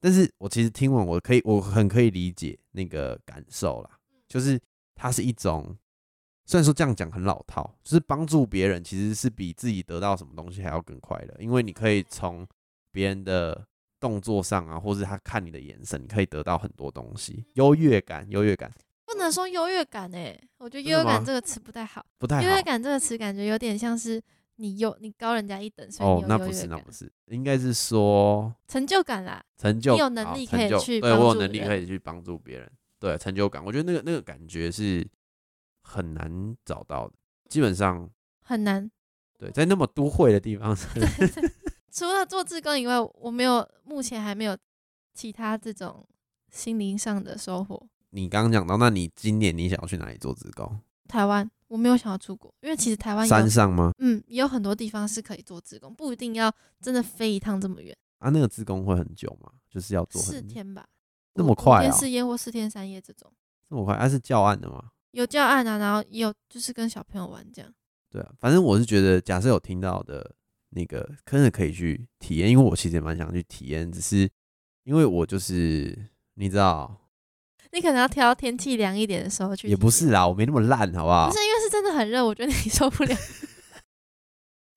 [0.00, 3.90] 但是我其实听完，我可以，我很可以理解那个感受啦，
[4.26, 4.60] 就是
[4.96, 5.76] 它是一种，
[6.44, 12.44] 虽然说这样讲很老套，就是帮助别人其实是比自己得到什么东西还要更快乐，因为你可以从
[12.90, 13.64] 别人的。
[14.04, 18.70] 动作上啊，或是他看你的眼神，你可以得到很多东西，优越感，优越感。
[19.06, 22.42] 不能说优越感哎，我觉得优越感这个词不太好，不太好。
[22.42, 24.22] 优越感这个词感觉有点像是
[24.56, 35.02] 你优你高人家一等，所以哦，那不是那不是，应该是说成就感啦，成就，你有能力可以去，对我有能力可以去帮助别人，对成就感，我觉得那个那个感觉是
[35.80, 37.14] 很难找到的，
[37.48, 38.10] 基本上
[38.42, 38.90] 很难。
[39.38, 40.76] 对，在那么都会的地方。
[41.94, 44.58] 除了做志工以外，我没有目前还没有
[45.14, 46.04] 其他这种
[46.50, 47.86] 心灵上的收获。
[48.10, 50.80] 你刚刚讲到，那你今年你想要去哪里做志工？
[51.06, 53.92] 台湾，我没有想要出国，因为其实台湾山上吗？
[53.98, 57.96] 嗯，也有很多地方是可以做志工，不一定要真的飞一趟这么远。
[58.18, 59.52] 啊，那个志工会很久吗？
[59.70, 60.84] 就是要做四天吧？
[61.34, 61.80] 那么快啊？
[61.82, 63.32] 天四夜或四天三夜这种？
[63.68, 63.96] 这么快？
[63.96, 64.90] 还是教案的吗？
[65.12, 67.72] 有教案啊，然后也有就是跟小朋友玩这样。
[68.10, 70.34] 对啊，反正我是觉得，假设有听到的。
[70.74, 74.28] 那个真的可以去体验，因为我其实也蛮想去体验，只是
[74.84, 75.96] 因为我就是
[76.34, 76.94] 你知道，
[77.72, 79.68] 你可能要挑天气凉一点的时候去。
[79.68, 81.28] 也不是啦，我没那么烂，好不好？
[81.28, 83.16] 不是因为是真的很热，我觉得你受不了。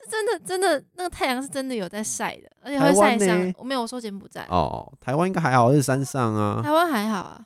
[0.10, 3.54] 真的真的，那个太阳是真的有在晒的，而且会晒伤。
[3.58, 6.62] 我没有说柬埔寨哦，台湾应该还好，是山上啊。
[6.64, 7.44] 台湾还好啊。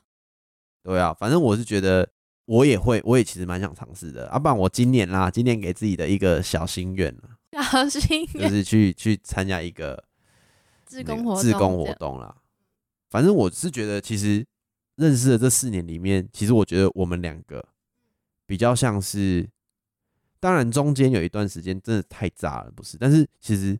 [0.84, 2.08] 对啊，反正我是觉得
[2.44, 4.28] 我也会，我也其实蛮想尝试的。
[4.28, 7.31] 啊，不然我今年啦，今年给自己的一个小心愿了。
[7.52, 10.02] 小心，就是去去参加一个
[10.86, 12.34] 自工活自工活动啦。
[13.10, 14.46] 反正我是觉得，其实
[14.96, 17.68] 认识的这四年里面，其实我觉得我们两个
[18.46, 19.48] 比较像是，
[20.40, 22.96] 当然中间有一段时间真的太炸了，不是？
[22.96, 23.78] 但是其实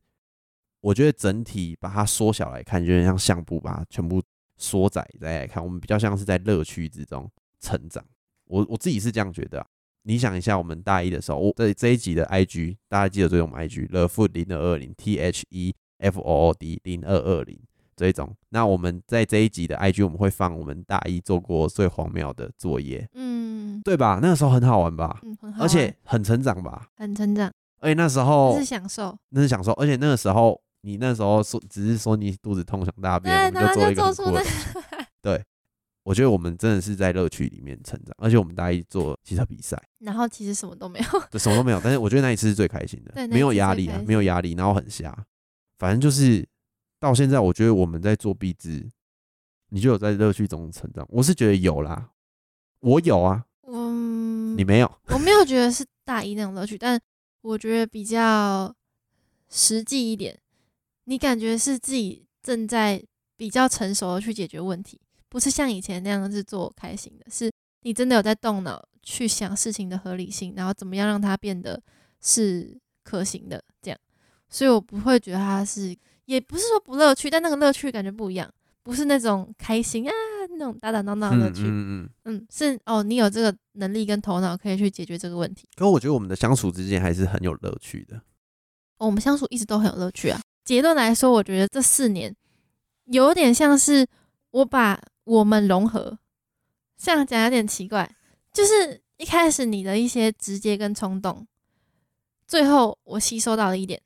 [0.80, 4.22] 我觉得整体把它缩小来看，有点像相簿把它全部
[4.58, 8.04] 缩窄再来看，我们比较像是在乐趣之中成长。
[8.44, 9.66] 我我自己是这样觉得。
[10.04, 17.58] 你想一下，我们大一的时候，我这这一集的 IG，大家记得追踪我们 IG，The Food 零二二零 T H E F O O D 零二二零
[17.94, 18.34] 这一种。
[18.48, 24.18] 那我们在这一集的 IG，我们会放我们大一做过最荒谬的作业，嗯，对吧？
[24.20, 25.20] 那个时候很好玩吧？
[25.22, 26.88] 嗯，很好，而且很成长吧？
[26.96, 27.52] 很成长。
[27.78, 29.72] 而且那时候是享受，那是享受。
[29.72, 34.42] 而且那个时候，你那时候说只是说你肚子痛想大便，我们就做一个很酷的，
[35.22, 35.44] 对。
[36.04, 41.80] 我觉得我们真的是在乐趣里面成长，而且我们大一做汽车比赛，然后其实什么都没有，对，什么都没有。
[41.82, 45.16] 但是我觉得那一次是最开心的， 没有压力啊，没有压力，然后很瞎。
[45.78, 46.46] 反正就是
[46.98, 48.88] 到现在，我觉得我们在做壁纸，
[49.68, 51.06] 你就有在乐趣中成长。
[51.08, 52.10] 我是觉得有啦，
[52.80, 57.00] 我有啊，嗯，你没有，我没有觉得是大一那种乐趣，但
[57.42, 58.74] 我觉得比较
[59.48, 60.38] 实际一点。
[61.04, 63.04] 你感觉是自己正在
[63.36, 65.00] 比较成熟的去解决问题。
[65.32, 67.50] 不是像以前那样子做开心的，是
[67.84, 71.82] 你真的有在动脑去想事情的合理性，然后怎么样让它变得
[72.20, 73.98] 是可行的这样。
[74.50, 78.46] 所以我不会觉得它是，也不是说不乐趣，但那个乐趣感觉不一样，
[78.82, 80.12] 不是那种开心啊
[80.50, 81.62] 那种打打闹闹的乐趣。
[81.62, 85.66] 嗯嗯嗯，是哦，你有这个能力跟头脑可以去解决这个问题。
[85.74, 88.20] 可我觉得我们的相处之间还是很有乐趣的。
[88.98, 90.38] 我们相处一直都很有乐趣啊。
[90.62, 92.36] 结论来说，我觉得这四年
[93.06, 94.06] 有点像是
[94.50, 95.00] 我把。
[95.24, 96.18] 我们融合，
[96.96, 98.14] 这样讲有点奇怪，
[98.52, 101.46] 就是一开始你的一些直接跟冲动，
[102.46, 104.00] 最后我吸收到了一点，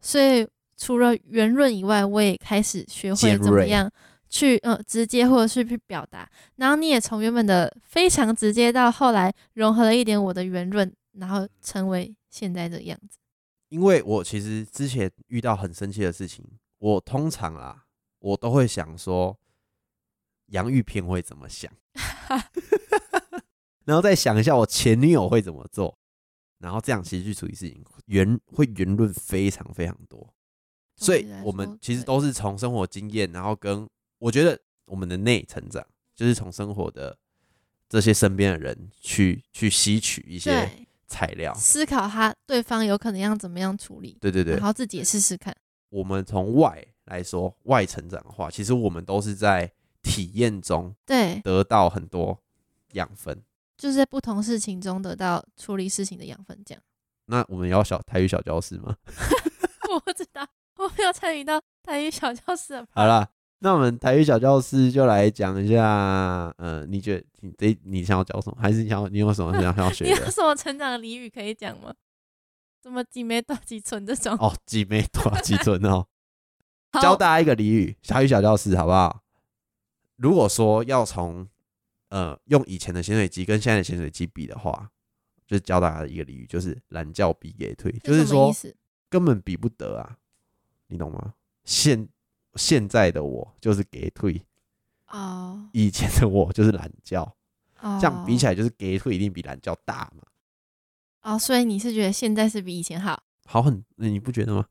[0.00, 0.46] 所以
[0.76, 3.90] 除了圆润以外，我也开始学会怎么样
[4.28, 13.18] 去呃直接或者是去表达，然后你也从原本的非常直接到后来融合了一点我的圆润，然后成为现在的样子。
[13.68, 16.44] 因为我其实之前遇到很生气的事情，
[16.78, 17.84] 我通常啦，
[18.18, 19.38] 我都会想说，
[20.52, 21.70] 洋芋片会怎么想，
[23.84, 25.98] 然后再想一下我前女友会怎么做，
[26.58, 30.32] 然后这样其实去处理事情，圆会圆润非常非常多。
[30.96, 33.88] 所以我们其实都是从生活经验，然后跟
[34.18, 35.84] 我觉得我们的内成长，
[36.14, 37.16] 就是从生活的
[37.88, 40.70] 这些身边的人去去吸取一些
[41.08, 44.16] 材料，思考他对方有可能要怎么样处理。
[44.20, 45.56] 对对对，然后自己也试试看。
[45.88, 49.72] 我们从外来说，外成长的话，其实我们都是在
[50.02, 52.38] 体验中对得到很多
[52.92, 53.42] 养分，
[53.78, 56.60] 就是在不同事情中得到处理事情的养分。
[56.66, 56.82] 这样，
[57.26, 58.96] 那我们要小台语小教室吗？
[59.92, 60.46] 我不知道。
[60.76, 62.84] 我没有参与到台语小教室。
[62.90, 63.28] 好了，
[63.60, 66.52] 那我们台语小教室就来讲一下。
[66.58, 68.56] 呃，你觉得你这你想要教什么？
[68.60, 70.10] 还是你想要你有什么想要学的？
[70.12, 71.94] 你有什么成长的俚语可以讲吗？
[72.82, 74.34] 什么几枚多几寸这种？
[74.40, 76.06] 哦，几枚多几寸哦。
[77.00, 79.21] 教大家一个俚语，台语小教室好不好？
[80.22, 81.48] 如果说要从
[82.08, 84.88] 呃用以前的咸水机跟现在的咸水机比的话，
[85.48, 88.54] 就教大家一个俚语，就是懒觉比给退，就是说
[89.10, 90.16] 根本比不得啊。
[90.86, 91.34] 你懂吗？
[91.64, 92.08] 现
[92.54, 94.40] 现在的我就是给退
[95.08, 97.34] 哦，以前的我就是懒觉，
[97.80, 100.22] 这样比起来就是给退一定比懒觉大嘛。
[101.22, 103.24] 哦，所以你是觉得现在是比以前好？
[103.44, 104.66] 好很，你不觉得吗？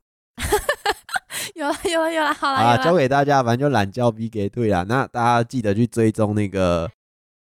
[1.62, 2.76] 有了 有了有了，好了啊！
[2.84, 4.84] 交给大家，反正就懒觉逼给退啦。
[4.88, 6.90] 那大家记得去追踪那个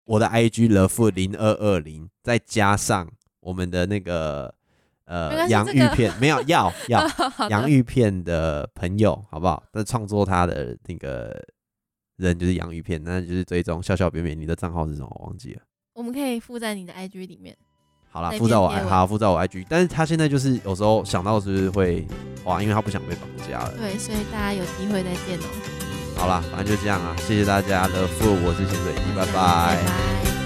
[0.05, 3.07] 我的 IG love 零二二零，再加上
[3.41, 4.53] 我们的那个。
[5.05, 7.03] 呃，洋芋片 没有要 要
[7.49, 9.63] 洋芋片的朋友，好不好？
[9.73, 11.35] 那创作他的那个
[12.17, 14.39] 人就是洋芋片，那就是追踪笑笑扁扁。
[14.39, 15.07] 你的账号是什么？
[15.19, 15.61] 我忘记了。
[15.95, 17.57] 我们可以附在你的 IG 里面。
[18.11, 22.05] 好啦，附在我 i 好附在我 IG，但是他现在就是有时候想到是会
[22.43, 23.73] 哇，因为他不想被绑架了。
[23.77, 25.45] 对，所以大家有机会再见哦。
[26.15, 30.38] 好啦，反正就这样啊，谢谢大家的付，我是潜水机，拜拜。